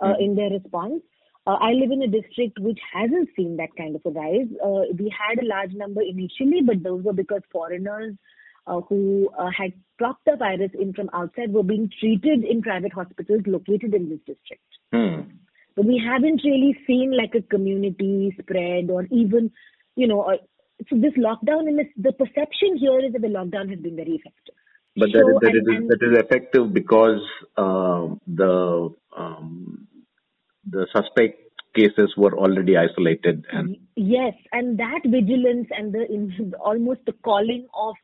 uh, 0.00 0.06
mm-hmm. 0.06 0.22
in 0.22 0.34
their 0.36 0.50
response. 0.50 1.02
Uh, 1.46 1.58
I 1.60 1.72
live 1.72 1.90
in 1.90 2.02
a 2.02 2.08
district 2.08 2.58
which 2.58 2.78
hasn't 2.92 3.28
seen 3.36 3.56
that 3.58 3.76
kind 3.76 3.96
of 3.96 4.02
a 4.06 4.10
rise. 4.10 4.48
Uh, 4.64 4.92
we 4.98 5.12
had 5.12 5.42
a 5.42 5.46
large 5.46 5.72
number 5.72 6.00
initially, 6.00 6.62
but 6.64 6.82
those 6.82 7.02
were 7.04 7.12
because 7.12 7.42
foreigners 7.52 8.14
uh, 8.66 8.80
who 8.88 9.28
uh, 9.38 9.50
had 9.56 9.72
brought 9.98 10.16
the 10.24 10.36
virus 10.36 10.70
in 10.78 10.92
from 10.94 11.10
outside 11.12 11.52
were 11.52 11.62
being 11.62 11.90
treated 12.00 12.44
in 12.44 12.62
private 12.62 12.92
hospitals 12.92 13.42
located 13.46 13.94
in 13.94 14.08
this 14.08 14.20
district. 14.26 14.62
Mm. 14.92 15.32
But 15.76 15.84
we 15.84 16.02
haven't 16.02 16.42
really 16.44 16.78
seen 16.86 17.14
like 17.16 17.34
a 17.34 17.42
community 17.42 18.34
spread 18.40 18.90
or 18.90 19.06
even, 19.10 19.50
you 19.96 20.06
know, 20.06 20.38
so 20.88 20.96
this 20.96 21.12
lockdown 21.14 21.68
and 21.68 21.78
this, 21.78 21.86
the 21.96 22.12
perception 22.12 22.76
here 22.78 22.98
is 22.98 23.12
that 23.12 23.22
the 23.22 23.28
lockdown 23.28 23.70
has 23.70 23.78
been 23.78 23.96
very 23.96 24.12
effective. 24.12 24.54
But 24.96 25.10
that, 25.12 25.24
so, 25.26 25.38
that, 25.40 25.50
and, 25.50 25.56
is, 25.56 25.76
and, 25.76 25.90
that 25.90 25.98
is 26.02 26.18
effective 26.18 26.72
because 26.72 27.20
uh, 27.56 28.14
the 28.26 28.94
um, 29.16 29.88
the 30.68 30.86
suspect 30.94 31.40
cases 31.74 32.14
were 32.16 32.32
already 32.38 32.76
isolated 32.76 33.44
and 33.50 33.76
yes 33.96 34.34
and 34.52 34.78
that 34.78 35.00
vigilance 35.04 35.66
and 35.76 35.92
the 35.92 36.06
in, 36.08 36.54
almost 36.60 37.00
the 37.06 37.12
calling 37.24 37.66
of 37.74 37.94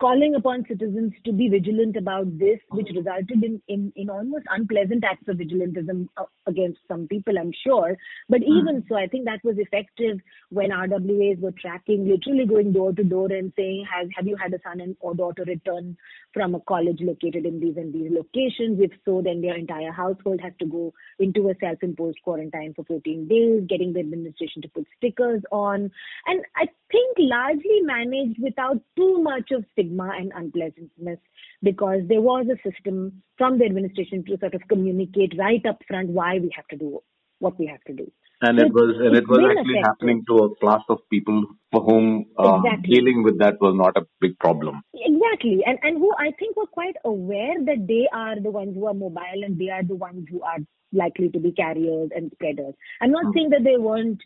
calling 0.00 0.34
upon 0.34 0.64
citizens 0.68 1.12
to 1.24 1.32
be 1.32 1.48
vigilant 1.48 1.96
about 1.96 2.26
this, 2.38 2.58
which 2.70 2.88
resulted 2.94 3.42
in, 3.42 3.60
in, 3.68 3.92
in 3.96 4.10
almost 4.10 4.44
unpleasant 4.50 5.04
acts 5.04 5.28
of 5.28 5.36
vigilantism 5.36 6.08
uh, 6.16 6.24
against 6.46 6.80
some 6.88 7.06
people, 7.08 7.34
I'm 7.38 7.52
sure. 7.66 7.96
But 8.28 8.40
hmm. 8.40 8.52
even 8.58 8.82
mm. 8.82 8.88
so, 8.88 8.96
I 8.96 9.06
think 9.06 9.24
that 9.24 9.40
was 9.44 9.56
effective 9.58 10.18
when 10.50 10.70
RWAs 10.70 11.40
were 11.40 11.52
tracking, 11.52 12.08
literally 12.08 12.46
going 12.46 12.72
door 12.72 12.92
to 12.92 13.04
door 13.04 13.30
and 13.30 13.52
saying, 13.56 13.86
have, 13.92 14.08
have 14.16 14.26
you 14.26 14.36
had 14.36 14.52
a 14.54 14.58
son 14.62 14.80
and 14.80 14.96
or 15.00 15.14
daughter 15.14 15.44
return 15.46 15.96
from 16.32 16.54
a 16.54 16.60
college 16.60 16.98
located 17.00 17.46
in 17.46 17.60
these 17.60 17.76
and 17.76 17.92
these 17.92 18.10
locations? 18.10 18.80
If 18.80 18.92
so, 19.04 19.22
then 19.22 19.40
their 19.40 19.56
entire 19.56 19.92
household 19.92 20.40
has 20.42 20.52
to 20.60 20.66
go 20.66 20.92
into 21.18 21.48
a 21.48 21.54
self-imposed 21.60 22.18
quarantine 22.22 22.74
for 22.74 22.84
14 22.84 23.28
days, 23.28 23.62
getting 23.68 23.92
the 23.92 24.00
administration 24.00 24.62
to 24.62 24.68
put 24.68 24.86
stickers 24.96 25.42
on. 25.50 25.90
And 26.26 26.44
I 26.56 26.66
think 26.90 27.16
largely 27.18 27.80
managed 27.82 28.40
without 28.42 28.80
too 28.96 29.22
much 29.22 29.50
of 29.50 29.64
stigma 29.72 29.83
and 29.90 30.32
unpleasantness 30.34 31.18
because 31.62 32.00
there 32.08 32.20
was 32.20 32.46
a 32.46 32.70
system 32.70 33.22
from 33.38 33.58
the 33.58 33.64
administration 33.64 34.24
to 34.24 34.38
sort 34.38 34.54
of 34.54 34.62
communicate 34.68 35.34
right 35.38 35.64
up 35.66 35.78
front 35.88 36.08
why 36.10 36.38
we 36.38 36.50
have 36.54 36.66
to 36.68 36.76
do 36.76 37.00
what 37.38 37.58
we 37.58 37.66
have 37.66 37.82
to 37.86 37.92
do. 37.92 38.10
And 38.42 38.58
so 38.58 38.66
it 38.66 38.72
was 38.72 38.96
and 38.98 39.16
it 39.16 39.28
was 39.28 39.38
actually 39.38 39.78
effective. 39.78 39.86
happening 39.86 40.24
to 40.28 40.34
a 40.44 40.56
class 40.56 40.82
of 40.88 40.98
people 41.08 41.44
for 41.72 41.82
whom 41.82 42.26
uh, 42.38 42.58
exactly. 42.58 42.94
dealing 42.94 43.22
with 43.22 43.38
that 43.38 43.60
was 43.60 43.74
not 43.76 43.96
a 43.96 44.06
big 44.20 44.38
problem. 44.38 44.82
Exactly, 44.92 45.62
and 45.64 45.78
and 45.82 45.98
who 45.98 46.12
I 46.18 46.32
think 46.38 46.56
were 46.56 46.66
quite 46.66 46.96
aware 47.04 47.54
that 47.64 47.86
they 47.86 48.08
are 48.12 48.38
the 48.40 48.50
ones 48.50 48.74
who 48.74 48.86
are 48.86 48.94
mobile 48.94 49.44
and 49.44 49.58
they 49.58 49.70
are 49.70 49.84
the 49.84 49.94
ones 49.94 50.26
who 50.30 50.42
are 50.42 50.58
likely 50.92 51.28
to 51.30 51.40
be 51.40 51.52
carriers 51.52 52.10
and 52.14 52.30
spreaders. 52.34 52.74
I'm 53.00 53.12
not 53.12 53.26
mm. 53.26 53.34
saying 53.34 53.50
that 53.50 53.64
they 53.64 53.78
weren't 53.78 54.20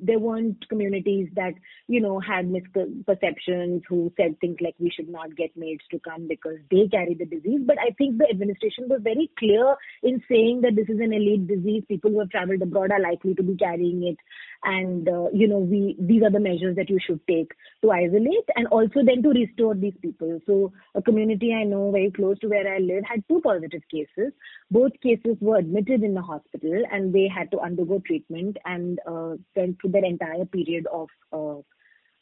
there 0.00 0.18
weren't 0.18 0.68
communities 0.68 1.28
that 1.34 1.54
you 1.88 2.00
know 2.00 2.20
had 2.20 2.46
misperceptions 2.46 3.82
who 3.88 4.12
said 4.16 4.38
things 4.40 4.56
like 4.60 4.74
we 4.78 4.90
should 4.90 5.08
not 5.08 5.36
get 5.36 5.56
maids 5.56 5.82
to 5.90 5.98
come 6.00 6.26
because 6.28 6.58
they 6.70 6.88
carry 6.88 7.14
the 7.14 7.26
disease. 7.26 7.60
But 7.64 7.78
i 7.78 7.90
think 7.98 8.18
the 8.18 8.28
administration 8.30 8.88
was 8.88 9.00
very 9.02 9.30
clear 9.38 9.76
in 10.02 10.22
saying 10.28 10.62
that 10.62 10.76
this 10.76 10.88
is 10.88 11.00
an 11.00 11.12
elite 11.12 11.46
disease. 11.46 11.84
People 11.88 12.10
who 12.10 12.20
have 12.20 12.30
traveled 12.30 12.62
abroad 12.62 12.90
are 12.90 13.00
likely 13.00 13.34
to 13.34 13.42
be 13.42 13.56
carrying 13.56 14.02
it 14.04 14.16
and 14.64 15.08
uh, 15.08 15.28
you 15.32 15.48
know 15.48 15.58
we 15.58 15.96
these 15.98 16.22
are 16.22 16.30
the 16.30 16.40
measures 16.40 16.76
that 16.76 16.90
you 16.90 16.98
should 17.04 17.20
take 17.26 17.52
to 17.82 17.90
isolate 17.90 18.48
and 18.56 18.66
also 18.68 19.00
then 19.04 19.22
to 19.22 19.30
restore 19.30 19.74
these 19.74 19.94
people 20.02 20.38
so 20.46 20.72
a 20.94 21.02
community 21.02 21.54
i 21.54 21.64
know 21.64 21.90
very 21.90 22.10
close 22.10 22.38
to 22.38 22.48
where 22.48 22.72
i 22.74 22.78
live 22.78 23.02
had 23.08 23.24
two 23.28 23.40
positive 23.40 23.82
cases 23.90 24.32
both 24.70 24.92
cases 25.02 25.36
were 25.40 25.56
admitted 25.56 26.02
in 26.02 26.14
the 26.14 26.22
hospital 26.22 26.82
and 26.92 27.14
they 27.14 27.26
had 27.26 27.50
to 27.50 27.58
undergo 27.58 28.00
treatment 28.06 28.56
and 28.66 28.98
uh, 29.06 29.34
went 29.56 29.80
through 29.80 29.90
their 29.90 30.04
entire 30.04 30.44
period 30.44 30.86
of 30.92 31.08
uh, 31.32 31.60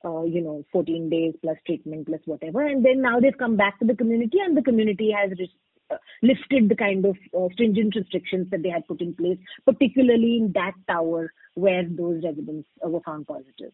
uh, 0.05 0.22
you 0.22 0.40
know, 0.40 0.64
14 0.72 1.11
days 1.11 1.35
plus 1.42 1.57
treatment 1.66 2.07
plus 2.07 2.20
whatever. 2.24 2.64
And 2.64 2.85
then 2.85 3.03
now 3.03 3.18
they've 3.20 3.37
come 3.37 3.57
back 3.57 3.79
to 3.81 3.85
the 3.85 3.96
community 3.96 4.38
and 4.44 4.57
the 4.57 4.62
community 4.62 5.11
has 5.11 5.33
uh, 5.33 5.44
lifted 6.22 6.68
the 6.68 6.77
kind 6.77 7.05
of 7.05 7.16
uh, 7.37 7.48
stringent 7.53 7.94
restrictions 7.96 8.48
that 8.51 8.62
they 8.62 8.68
had 8.68 8.87
put 8.87 9.01
in 9.01 9.14
place, 9.14 9.38
particularly 9.64 10.38
in 10.38 10.53
that 10.55 10.72
tower 10.88 11.33
where 11.55 11.85
those 11.88 12.22
residents 12.24 12.68
uh, 12.85 12.88
were 12.88 13.01
found 13.01 13.27
positive. 13.27 13.72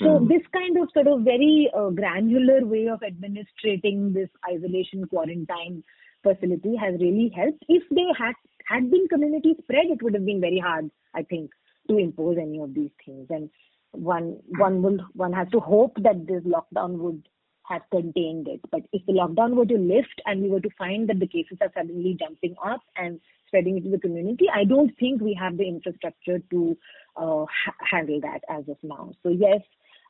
So 0.00 0.06
mm. 0.06 0.28
this 0.28 0.42
kind 0.52 0.76
of 0.78 0.88
sort 0.92 1.08
of 1.08 1.22
very 1.22 1.70
uh, 1.76 1.90
granular 1.90 2.64
way 2.64 2.88
of 2.88 3.02
administrating 3.02 4.12
this 4.12 4.28
isolation 4.48 5.06
quarantine 5.06 5.82
facility 6.22 6.76
has 6.76 6.94
really 7.00 7.32
helped. 7.34 7.64
If 7.68 7.82
they 7.90 8.06
had 8.16 8.34
had 8.66 8.90
been 8.90 9.08
community 9.08 9.54
spread, 9.62 9.86
it 9.86 10.02
would 10.02 10.14
have 10.14 10.26
been 10.26 10.40
very 10.40 10.58
hard, 10.58 10.90
I 11.14 11.22
think, 11.22 11.50
to 11.88 11.96
impose 11.96 12.36
any 12.40 12.60
of 12.60 12.74
these 12.74 12.90
things. 13.04 13.26
And 13.30 13.50
one 13.92 14.38
one 14.58 14.82
will 14.82 14.98
one 15.14 15.32
has 15.32 15.48
to 15.50 15.60
hope 15.60 15.96
that 16.02 16.26
this 16.26 16.42
lockdown 16.44 16.98
would 16.98 17.26
have 17.68 17.82
contained 17.90 18.48
it. 18.48 18.60
But 18.70 18.82
if 18.92 19.04
the 19.06 19.12
lockdown 19.12 19.54
were 19.54 19.66
to 19.66 19.78
lift 19.78 20.20
and 20.26 20.42
we 20.42 20.48
were 20.48 20.60
to 20.60 20.70
find 20.78 21.08
that 21.08 21.20
the 21.20 21.26
cases 21.26 21.58
are 21.60 21.70
suddenly 21.76 22.16
jumping 22.18 22.54
up 22.64 22.82
and 22.96 23.20
spreading 23.46 23.76
into 23.78 23.90
the 23.90 23.98
community, 23.98 24.46
I 24.54 24.64
don't 24.64 24.92
think 24.98 25.20
we 25.20 25.34
have 25.34 25.56
the 25.56 25.68
infrastructure 25.68 26.38
to 26.50 26.76
uh, 27.16 27.44
ha- 27.44 27.76
handle 27.90 28.20
that 28.20 28.40
as 28.48 28.68
of 28.68 28.76
now. 28.82 29.12
So 29.22 29.30
yes, 29.30 29.60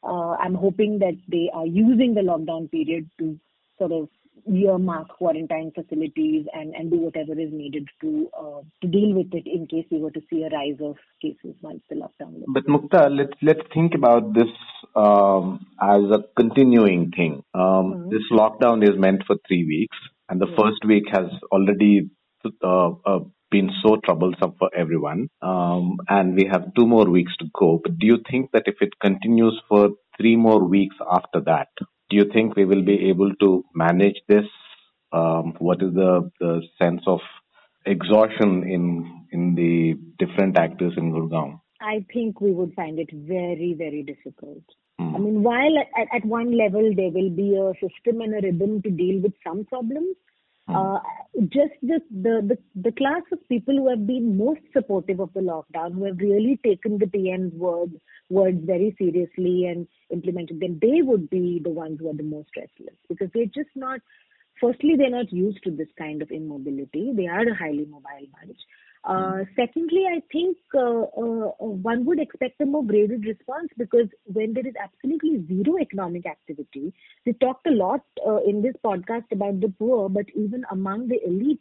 uh, 0.04 0.32
I'm 0.32 0.54
hoping 0.54 0.98
that 1.00 1.16
they 1.28 1.50
are 1.52 1.66
using 1.66 2.14
the 2.14 2.20
lockdown 2.20 2.70
period 2.70 3.10
to 3.18 3.38
sort 3.78 3.92
of 3.92 4.08
earmark 4.46 5.08
quarantine 5.08 5.72
facilities 5.74 6.46
and, 6.52 6.74
and 6.74 6.90
do 6.90 6.96
whatever 6.96 7.32
is 7.32 7.50
needed 7.52 7.88
to 8.00 8.30
uh, 8.38 8.60
to 8.80 8.88
deal 8.88 9.12
with 9.14 9.32
it 9.32 9.46
in 9.46 9.66
case 9.66 9.84
we 9.90 9.98
were 9.98 10.10
to 10.10 10.22
see 10.30 10.42
a 10.42 10.48
rise 10.48 10.78
of 10.80 10.96
cases 11.20 11.54
once 11.60 11.80
the 11.90 11.96
lockdown. 11.96 12.34
Lifts. 12.34 12.46
But 12.48 12.66
Mukta, 12.66 13.10
let's 13.10 13.36
let's 13.42 13.60
think 13.74 13.94
about 13.94 14.34
this 14.34 14.48
um, 14.98 15.66
as 15.80 16.02
a 16.10 16.24
continuing 16.36 17.10
thing. 17.10 17.42
Um, 17.54 17.62
mm-hmm. 17.62 18.08
This 18.10 18.26
lockdown 18.32 18.82
is 18.82 18.98
meant 18.98 19.22
for 19.26 19.36
three 19.46 19.64
weeks, 19.64 19.96
and 20.28 20.40
the 20.40 20.48
yeah. 20.48 20.56
first 20.56 20.84
week 20.86 21.04
has 21.12 21.26
already 21.52 22.10
uh, 22.62 22.90
uh, 23.06 23.20
been 23.50 23.70
so 23.82 23.96
troublesome 24.04 24.54
for 24.58 24.70
everyone. 24.76 25.28
Um, 25.40 25.98
and 26.08 26.34
we 26.34 26.48
have 26.52 26.74
two 26.74 26.86
more 26.86 27.08
weeks 27.08 27.32
to 27.38 27.46
go. 27.58 27.80
But 27.82 27.98
do 27.98 28.06
you 28.06 28.18
think 28.30 28.50
that 28.52 28.64
if 28.66 28.76
it 28.80 28.98
continues 29.00 29.60
for 29.68 29.90
three 30.16 30.36
more 30.36 30.64
weeks 30.64 30.96
after 31.10 31.40
that, 31.46 31.68
do 32.10 32.16
you 32.16 32.26
think 32.32 32.56
we 32.56 32.64
will 32.64 32.84
be 32.84 33.08
able 33.08 33.34
to 33.36 33.64
manage 33.74 34.20
this? 34.28 34.46
Um, 35.12 35.54
what 35.58 35.82
is 35.82 35.94
the, 35.94 36.30
the 36.40 36.62
sense 36.80 37.02
of 37.06 37.20
exhaustion 37.86 38.64
in 38.64 39.26
in 39.30 39.54
the 39.54 39.94
different 40.18 40.58
actors 40.58 40.94
in 40.96 41.12
Gurgaon? 41.12 41.60
I 41.80 42.04
think 42.12 42.40
we 42.40 42.52
would 42.52 42.74
find 42.74 42.98
it 42.98 43.10
very, 43.12 43.74
very 43.78 44.02
difficult. 44.02 44.64
Mm. 45.08 45.14
I 45.14 45.18
mean, 45.18 45.42
while 45.42 45.78
at, 45.78 46.08
at 46.14 46.24
one 46.24 46.56
level 46.56 46.92
there 46.94 47.10
will 47.10 47.30
be 47.30 47.56
a 47.56 47.72
system 47.74 48.20
and 48.20 48.34
a 48.34 48.46
rhythm 48.46 48.82
to 48.82 48.90
deal 48.90 49.20
with 49.20 49.32
some 49.44 49.64
problems, 49.64 50.16
Hmm. 50.68 50.76
Uh, 50.76 50.98
just 51.44 51.72
the, 51.80 52.00
the, 52.10 52.42
the, 52.46 52.58
the 52.82 52.92
class 52.92 53.22
of 53.32 53.48
people 53.48 53.74
who 53.74 53.88
have 53.88 54.06
been 54.06 54.36
most 54.36 54.60
supportive 54.72 55.18
of 55.18 55.32
the 55.32 55.40
lockdown, 55.40 55.94
who 55.94 56.04
have 56.04 56.18
really 56.18 56.60
taken 56.62 56.98
the 56.98 57.06
PM's 57.06 57.54
words, 57.54 57.94
words 58.28 58.58
very 58.64 58.94
seriously 58.98 59.64
and 59.64 59.88
implemented 60.12 60.60
them, 60.60 60.78
they 60.82 61.00
would 61.00 61.30
be 61.30 61.60
the 61.64 61.70
ones 61.70 61.98
who 62.00 62.10
are 62.10 62.14
the 62.14 62.22
most 62.22 62.50
restless 62.54 62.94
because 63.08 63.28
they're 63.32 63.46
just 63.46 63.70
not, 63.74 64.00
firstly, 64.60 64.94
they're 64.96 65.08
not 65.08 65.32
used 65.32 65.62
to 65.64 65.70
this 65.70 65.88
kind 65.96 66.20
of 66.20 66.30
immobility. 66.30 67.12
They 67.16 67.26
are 67.28 67.48
a 67.48 67.54
highly 67.54 67.86
mobile 67.86 68.28
bunch. 68.38 68.58
Uh, 69.04 69.44
secondly, 69.56 70.04
I 70.10 70.20
think 70.32 70.56
uh, 70.74 71.02
uh, 71.02 71.52
one 71.58 72.04
would 72.04 72.20
expect 72.20 72.60
a 72.60 72.66
more 72.66 72.84
graded 72.84 73.24
response 73.24 73.68
because 73.78 74.08
when 74.24 74.52
there 74.54 74.66
is 74.66 74.74
absolutely 74.82 75.44
zero 75.46 75.78
economic 75.80 76.26
activity, 76.26 76.92
we 77.24 77.32
talked 77.34 77.66
a 77.66 77.70
lot 77.70 78.02
uh, 78.26 78.38
in 78.46 78.60
this 78.60 78.74
podcast 78.84 79.30
about 79.32 79.60
the 79.60 79.72
poor, 79.78 80.08
but 80.08 80.26
even 80.34 80.64
among 80.70 81.08
the 81.08 81.18
elite, 81.24 81.60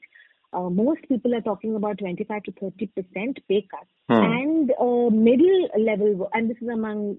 uh, 0.54 0.70
most 0.70 1.02
people 1.08 1.36
are 1.36 1.42
talking 1.42 1.76
about 1.76 2.00
25 2.00 2.44
to 2.44 2.52
30 2.54 2.88
percent 2.88 3.40
pay 3.48 3.68
cuts 3.70 3.92
hmm. 4.10 4.16
and 4.16 4.72
uh, 4.72 5.10
middle 5.10 5.70
level, 5.78 6.30
and 6.34 6.50
this 6.50 6.58
is 6.62 6.70
among 6.70 7.18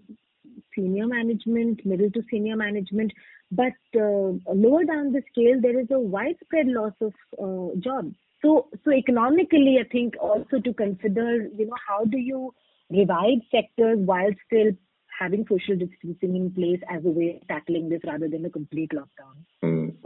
senior 0.74 1.06
management, 1.06 1.84
middle 1.86 2.10
to 2.10 2.22
senior 2.30 2.56
management, 2.56 3.12
but 3.52 3.72
uh, 3.94 4.32
lower 4.52 4.84
down 4.84 5.12
the 5.12 5.22
scale, 5.30 5.60
there 5.60 5.78
is 5.78 5.86
a 5.90 5.98
widespread 5.98 6.66
loss 6.66 6.92
of 7.00 7.12
jobs. 7.80 8.14
So, 8.42 8.68
so 8.84 8.92
economically, 8.92 9.78
I 9.80 9.88
think 9.88 10.14
also 10.20 10.60
to 10.64 10.72
consider, 10.72 11.48
you 11.56 11.66
know, 11.66 11.76
how 11.86 12.04
do 12.04 12.18
you 12.18 12.54
revive 12.90 13.40
sectors 13.50 13.98
while 13.98 14.30
still 14.46 14.72
having 15.18 15.44
social 15.48 15.76
distancing 15.76 16.36
in 16.36 16.52
place 16.52 16.80
as 16.88 17.04
a 17.04 17.08
way 17.08 17.40
of 17.40 17.48
tackling 17.48 17.88
this 17.88 18.00
rather 18.06 18.28
than 18.28 18.44
a 18.44 18.50
complete 18.50 18.92
lockdown? 18.92 19.36
Mm. 19.64 19.96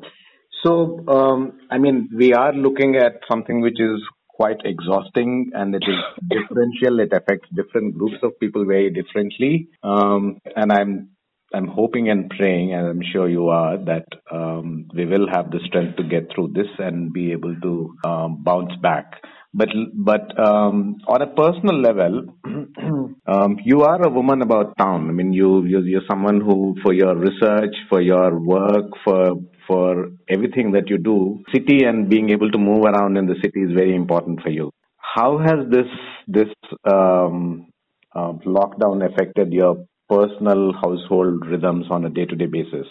So, 0.64 1.04
um, 1.08 1.60
I 1.70 1.78
mean, 1.78 2.08
we 2.16 2.32
are 2.32 2.52
looking 2.52 2.96
at 2.96 3.20
something 3.28 3.60
which 3.60 3.80
is 3.80 4.00
quite 4.28 4.60
exhausting 4.64 5.50
and 5.54 5.74
it 5.74 5.82
is 5.86 5.98
differential. 6.30 7.00
It 7.00 7.12
affects 7.12 7.48
different 7.54 7.98
groups 7.98 8.22
of 8.22 8.38
people 8.40 8.64
very 8.64 8.90
differently. 8.90 9.68
Um, 9.82 10.38
and 10.56 10.72
I'm 10.72 11.10
I'm 11.54 11.68
hoping 11.68 12.08
and 12.08 12.30
praying, 12.30 12.74
and 12.74 12.86
I'm 12.86 13.02
sure 13.12 13.28
you 13.28 13.48
are, 13.48 13.76
that 13.84 14.06
um, 14.30 14.88
we 14.94 15.06
will 15.06 15.26
have 15.32 15.50
the 15.50 15.60
strength 15.66 15.96
to 15.96 16.04
get 16.04 16.28
through 16.34 16.52
this 16.54 16.68
and 16.78 17.12
be 17.12 17.32
able 17.32 17.54
to 17.60 17.94
um, 18.04 18.42
bounce 18.42 18.74
back. 18.82 19.20
But 19.54 19.68
but 19.94 20.38
um, 20.38 20.96
on 21.06 21.20
a 21.20 21.26
personal 21.26 21.78
level, 21.78 22.24
um, 23.26 23.58
you 23.62 23.82
are 23.82 24.02
a 24.02 24.08
woman 24.08 24.40
about 24.40 24.78
town. 24.78 25.08
I 25.10 25.12
mean, 25.12 25.34
you 25.34 25.64
you're, 25.64 25.86
you're 25.86 26.08
someone 26.08 26.40
who, 26.40 26.74
for 26.82 26.94
your 26.94 27.14
research, 27.14 27.74
for 27.90 28.00
your 28.00 28.38
work, 28.38 28.86
for 29.04 29.34
for 29.66 30.08
everything 30.28 30.72
that 30.72 30.88
you 30.88 30.96
do, 30.98 31.42
city 31.52 31.84
and 31.84 32.08
being 32.08 32.30
able 32.30 32.50
to 32.50 32.58
move 32.58 32.84
around 32.84 33.16
in 33.16 33.26
the 33.26 33.36
city 33.42 33.60
is 33.60 33.72
very 33.72 33.94
important 33.94 34.40
for 34.42 34.50
you. 34.50 34.72
How 34.96 35.38
has 35.38 35.68
this 35.70 35.86
this 36.26 36.48
um, 36.90 37.66
uh, 38.14 38.32
lockdown 38.46 39.06
affected 39.06 39.52
your 39.52 39.84
personal 40.12 40.72
household 40.74 41.46
rhythms 41.46 41.86
on 41.90 42.04
a 42.04 42.10
day 42.10 42.26
to 42.26 42.36
day 42.36 42.46
basis? 42.46 42.86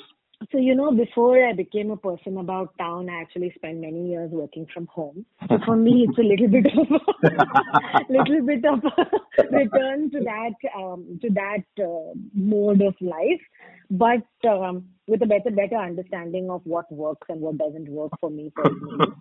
So, 0.52 0.58
you 0.58 0.74
know, 0.74 0.92
before 0.92 1.48
I 1.48 1.54
became 1.54 1.92
a 1.92 1.98
person 1.98 2.38
about 2.38 2.76
town, 2.80 3.10
I 3.10 3.22
actually 3.22 3.54
spent 3.56 3.80
many 3.80 4.10
years 4.10 4.32
working 4.32 4.66
from 4.74 4.88
home. 4.88 5.24
So 5.48 5.60
for 5.66 5.76
me, 5.76 6.08
it's 6.08 6.18
a 6.18 6.24
little 6.24 6.48
bit 6.48 6.66
of 6.66 6.88
a 6.90 8.00
little 8.10 8.46
bit 8.46 8.66
of 8.66 8.84
a 8.84 9.44
return 9.56 10.10
to 10.12 10.20
that 10.22 10.56
um, 10.76 11.20
to 11.22 11.30
that 11.30 11.66
uh, 11.80 12.14
mode 12.34 12.82
of 12.82 12.96
life, 13.02 13.44
but 13.92 14.26
um, 14.50 14.86
with 15.08 15.22
a 15.22 15.28
better 15.28 15.52
better 15.52 15.78
understanding 15.78 16.50
of 16.50 16.62
what 16.64 16.92
works 16.92 17.28
and 17.30 17.40
what 17.40 17.60
doesn't 17.60 17.90
work 17.90 18.12
for 18.20 18.32
me 18.32 18.52
personally. 18.56 19.14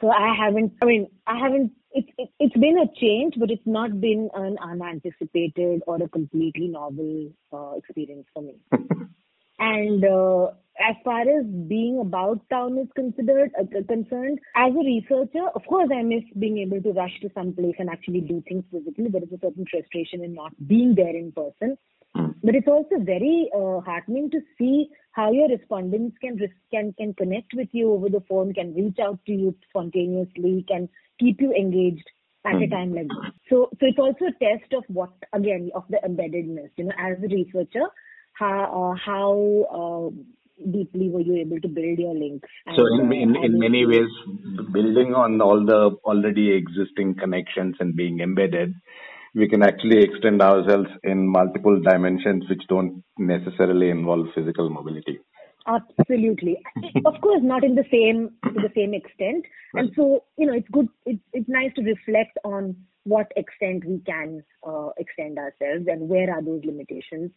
So 0.00 0.10
I 0.10 0.34
haven't. 0.38 0.72
I 0.82 0.84
mean, 0.84 1.08
I 1.26 1.38
haven't. 1.38 1.72
It's 1.92 2.08
it, 2.18 2.28
it's 2.38 2.56
been 2.56 2.78
a 2.78 2.86
change, 3.00 3.34
but 3.38 3.50
it's 3.50 3.66
not 3.66 4.00
been 4.00 4.28
an 4.34 4.56
unanticipated 4.62 5.82
or 5.86 5.96
a 6.02 6.08
completely 6.08 6.68
novel 6.68 7.30
uh, 7.52 7.72
experience 7.76 8.26
for 8.34 8.42
me. 8.42 8.56
and 9.58 10.04
uh, 10.04 10.48
as 10.78 10.96
far 11.04 11.22
as 11.22 11.46
being 11.68 11.98
about 12.00 12.40
town 12.50 12.78
is 12.78 12.88
considered 12.94 13.50
uh, 13.58 13.64
concerned, 13.88 14.38
as 14.54 14.72
a 14.72 14.84
researcher, 14.84 15.48
of 15.54 15.62
course, 15.66 15.88
I 15.94 16.02
miss 16.02 16.24
being 16.38 16.58
able 16.58 16.82
to 16.82 16.92
rush 16.92 17.18
to 17.22 17.30
some 17.34 17.54
place 17.54 17.76
and 17.78 17.88
actually 17.88 18.20
do 18.20 18.42
things 18.46 18.64
physically. 18.70 19.08
There 19.08 19.22
is 19.22 19.32
a 19.32 19.38
certain 19.40 19.64
frustration 19.70 20.22
in 20.22 20.34
not 20.34 20.52
being 20.66 20.94
there 20.94 21.16
in 21.16 21.32
person. 21.32 21.78
Hmm. 22.16 22.30
But 22.42 22.54
it's 22.54 22.68
also 22.68 22.96
very 22.98 23.50
uh, 23.54 23.80
heartening 23.80 24.30
to 24.30 24.40
see 24.56 24.88
how 25.12 25.32
your 25.32 25.48
respondents 25.48 26.16
can 26.20 26.38
can 26.70 26.94
can 26.98 27.14
connect 27.14 27.52
with 27.54 27.68
you 27.72 27.92
over 27.92 28.08
the 28.08 28.22
phone, 28.28 28.54
can 28.54 28.74
reach 28.74 28.98
out 29.02 29.18
to 29.26 29.32
you 29.32 29.54
spontaneously, 29.68 30.64
can 30.68 30.88
keep 31.20 31.40
you 31.40 31.52
engaged 31.52 32.08
at 32.46 32.54
a 32.54 32.66
hmm. 32.66 32.70
time 32.70 32.94
like 32.94 33.08
this. 33.08 33.32
So, 33.50 33.68
so 33.78 33.86
it's 33.86 33.98
also 33.98 34.26
a 34.26 34.44
test 34.44 34.72
of 34.72 34.84
what 34.88 35.12
again 35.32 35.70
of 35.74 35.84
the 35.90 35.98
embeddedness. 36.06 36.70
You 36.76 36.84
know, 36.84 36.92
as 36.98 37.18
a 37.22 37.28
researcher, 37.28 37.86
how 38.32 38.64
uh, 38.64 38.98
how 39.04 39.32
uh, 39.78 40.70
deeply 40.70 41.10
were 41.10 41.20
you 41.20 41.36
able 41.36 41.60
to 41.60 41.68
build 41.68 41.98
your 41.98 42.14
links? 42.14 42.48
So, 42.76 42.86
in 42.86 43.08
uh, 43.08 43.12
in, 43.12 43.36
in 43.44 43.58
many 43.58 43.84
ways, 43.84 44.08
building 44.72 45.12
on 45.14 45.40
all 45.42 45.64
the 45.64 45.96
already 46.04 46.52
existing 46.54 47.16
connections 47.16 47.76
and 47.80 47.94
being 47.94 48.20
embedded 48.20 48.74
we 49.36 49.46
can 49.46 49.62
actually 49.62 50.02
extend 50.02 50.40
ourselves 50.40 50.88
in 51.04 51.28
multiple 51.28 51.78
dimensions 51.78 52.44
which 52.48 52.62
don't 52.68 53.04
necessarily 53.18 53.90
involve 53.90 54.26
physical 54.34 54.70
mobility. 54.70 55.20
Absolutely. 55.66 56.56
of 57.04 57.20
course, 57.20 57.42
not 57.42 57.62
in 57.62 57.74
the 57.74 57.84
same 57.92 58.30
to 58.44 58.60
the 58.62 58.72
same 58.74 58.94
extent. 58.94 59.44
And 59.74 59.92
so, 59.94 60.24
you 60.38 60.46
know, 60.46 60.54
it's 60.54 60.68
good. 60.72 60.88
It's 61.04 61.22
it's 61.32 61.48
nice 61.48 61.72
to 61.74 61.82
reflect 61.82 62.38
on 62.44 62.76
what 63.04 63.30
extent 63.36 63.84
we 63.84 64.00
can 64.06 64.42
uh, 64.66 64.88
extend 64.96 65.38
ourselves 65.38 65.86
and 65.86 66.08
where 66.08 66.32
are 66.32 66.42
those 66.42 66.62
limitations. 66.64 67.30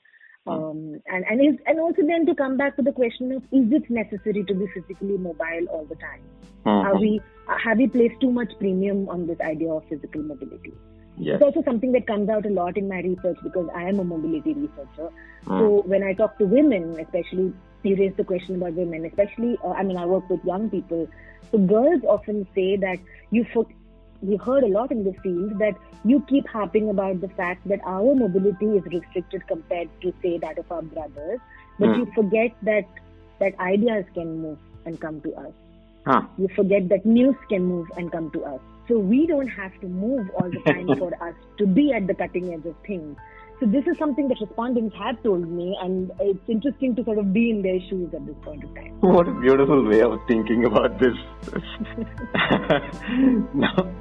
Hmm. 0.45 0.51
Um, 0.51 1.01
and 1.07 1.25
and 1.29 1.41
is, 1.41 1.59
and 1.65 1.79
also 1.81 2.03
then 2.07 2.25
to 2.27 2.35
come 2.35 2.55
back 2.55 2.77
to 2.77 2.81
the 2.81 2.93
question 2.93 3.33
of 3.33 3.43
is 3.51 3.73
it 3.73 3.89
necessary 3.89 4.45
to 4.45 4.53
be 4.53 4.67
physically 4.73 5.17
mobile 5.17 5.65
all 5.69 5.85
the 5.85 5.95
time? 5.95 6.23
Mm-hmm. 6.65 6.87
Are 6.87 6.99
we 6.99 7.19
have 7.65 7.77
we 7.77 7.87
placed 7.87 8.21
too 8.21 8.31
much 8.31 8.53
premium 8.59 9.09
on 9.09 9.27
this 9.27 9.39
idea 9.41 9.73
of 9.73 9.83
physical 9.89 10.21
mobility? 10.21 10.73
Yes. 11.19 11.35
It's 11.35 11.43
also 11.43 11.63
something 11.63 11.91
that 11.91 12.07
comes 12.07 12.29
out 12.29 12.45
a 12.45 12.49
lot 12.49 12.77
in 12.77 12.87
my 12.87 13.01
research 13.01 13.37
because 13.43 13.69
I 13.75 13.83
am 13.83 13.99
a 13.99 14.03
mobility 14.03 14.53
researcher. 14.53 15.09
Mm. 15.45 15.59
So 15.59 15.81
when 15.85 16.01
I 16.01 16.13
talk 16.13 16.37
to 16.39 16.45
women, 16.45 16.97
especially 16.97 17.53
you 17.83 17.95
raise 17.95 18.13
the 18.15 18.23
question 18.23 18.55
about 18.55 18.73
women, 18.73 19.05
especially 19.05 19.57
uh, 19.63 19.71
I 19.71 19.83
mean 19.83 19.97
I 19.97 20.05
work 20.05 20.29
with 20.29 20.43
young 20.45 20.69
people. 20.69 21.09
So 21.51 21.57
girls 21.57 22.03
often 22.07 22.47
say 22.55 22.77
that 22.77 22.99
you 23.31 23.45
for, 23.53 23.65
we 24.21 24.37
heard 24.37 24.63
a 24.63 24.67
lot 24.67 24.91
in 24.91 25.03
the 25.03 25.13
field 25.21 25.59
that 25.59 25.75
you 26.05 26.23
keep 26.29 26.47
harping 26.47 26.89
about 26.89 27.19
the 27.19 27.29
fact 27.29 27.67
that 27.67 27.81
our 27.85 28.15
mobility 28.15 28.77
is 28.77 28.83
restricted 28.85 29.45
compared 29.47 29.89
to 30.01 30.13
say 30.21 30.37
that 30.37 30.57
of 30.57 30.71
our 30.71 30.81
brothers, 30.81 31.39
but 31.79 31.89
mm. 31.89 31.97
you 31.97 32.11
forget 32.15 32.55
that 32.63 32.85
that 33.39 33.59
ideas 33.59 34.05
can 34.13 34.41
move 34.41 34.59
and 34.85 34.99
come 34.99 35.19
to 35.21 35.35
us. 35.35 35.51
Huh. 36.05 36.21
You 36.37 36.47
forget 36.55 36.87
that 36.89 37.05
news 37.05 37.35
can 37.49 37.65
move 37.65 37.87
and 37.97 38.11
come 38.11 38.31
to 38.31 38.43
us. 38.45 38.61
So 38.89 38.97
we 38.97 39.27
don't 39.27 39.47
have 39.47 39.79
to 39.81 39.87
move 39.87 40.31
all 40.33 40.49
the 40.49 40.59
time 40.65 40.87
for 40.97 41.13
us 41.23 41.35
to 41.59 41.67
be 41.67 41.93
at 41.93 42.07
the 42.07 42.15
cutting 42.15 42.51
edge 42.53 42.65
of 42.65 42.75
things. 42.85 43.15
So 43.59 43.67
this 43.67 43.85
is 43.85 43.97
something 43.99 44.27
that 44.29 44.37
respondents 44.41 44.95
have 44.97 45.21
told 45.21 45.47
me, 45.47 45.77
and 45.81 46.11
it's 46.19 46.39
interesting 46.47 46.95
to 46.95 47.03
sort 47.03 47.19
of 47.19 47.31
be 47.31 47.51
in 47.51 47.61
their 47.61 47.79
shoes 47.89 48.11
at 48.15 48.25
this 48.25 48.35
point 48.41 48.63
of 48.63 48.73
time. 48.73 48.97
What 49.01 49.27
a 49.27 49.33
beautiful 49.33 49.85
way 49.85 50.01
of 50.01 50.17
thinking 50.27 50.65
about 50.65 50.97
this. 50.97 51.13
no. 53.53 53.93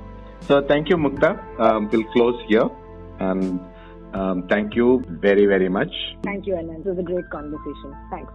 So 0.43 0.63
thank 0.63 0.89
you, 0.89 0.97
Mukta. 0.97 1.39
Um, 1.61 1.91
we'll 1.91 2.05
close 2.13 2.41
here, 2.47 2.71
and 3.19 3.61
um, 4.15 4.47
thank 4.49 4.75
you 4.75 5.05
very, 5.09 5.47
very 5.47 5.69
much. 5.69 5.93
Thank 6.25 6.47
you, 6.47 6.55
Anant. 6.55 6.87
It 6.87 6.87
was 6.87 6.99
a 6.99 7.03
great 7.03 7.29
conversation. 7.29 7.95
Thanks. 8.11 8.33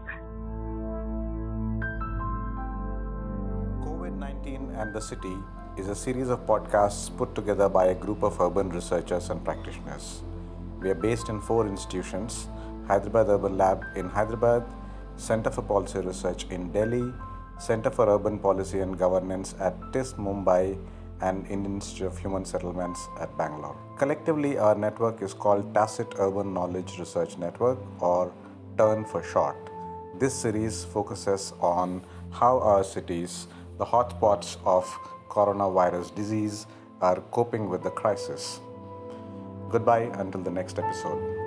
COVID 3.88 4.18
19 4.18 4.72
and 4.76 4.93
the 4.93 5.01
city 5.01 5.38
is 5.76 5.89
a 5.89 5.95
series 5.95 6.30
of 6.30 6.45
podcasts 6.45 7.15
put 7.17 7.34
together 7.34 7.67
by 7.67 7.86
a 7.88 7.95
group 7.95 8.21
of 8.21 8.39
urban 8.39 8.69
researchers 8.69 9.32
and 9.32 9.43
practitioners. 9.43 10.21
We 10.80 10.89
are 10.91 10.95
based 10.95 11.30
in 11.30 11.41
four 11.41 11.67
institutions 11.67 12.47
Hyderabad 12.88 13.30
Urban 13.30 13.57
Lab 13.57 13.84
in 13.95 14.09
Hyderabad, 14.09 14.63
Center 15.15 15.49
for 15.49 15.63
Policy 15.63 15.99
Research 15.99 16.45
in 16.51 16.71
Delhi, 16.71 17.11
Center 17.57 17.89
for 17.89 18.07
Urban 18.07 18.38
Policy 18.38 18.82
and 18.82 18.99
Governance 18.99 19.55
at 19.59 19.74
TISS 19.93 20.13
Mumbai, 20.13 20.78
and 21.21 21.47
Indian 21.47 21.76
Institute 21.76 22.07
of 22.07 22.17
Human 22.19 22.43
Settlements 22.45 23.07
at 23.19 23.36
Bangalore. 23.38 23.78
Collectively, 23.97 24.57
our 24.57 24.76
network 24.76 25.21
is 25.21 25.34
called 25.34 25.74
Tacit 25.74 26.13
Urban 26.19 26.53
Knowledge 26.53 26.99
Research 26.99 27.38
Network 27.38 27.80
or 28.01 28.32
TURN 28.78 29.05
for 29.05 29.24
short. 29.24 29.55
This 30.19 30.34
series 30.36 30.84
focuses 30.84 31.53
on 31.61 32.03
how 32.32 32.59
our 32.59 32.84
cities, 32.84 33.47
the 33.78 33.86
hotspots 33.86 34.57
of 34.65 34.86
coronavirus 35.34 36.14
disease 36.16 36.68
are 37.02 37.22
coping 37.32 37.70
with 37.70 37.84
the 37.84 37.90
crisis. 37.90 38.60
Goodbye 39.70 40.12
until 40.22 40.42
the 40.42 40.52
next 40.52 40.78
episode. 40.78 41.43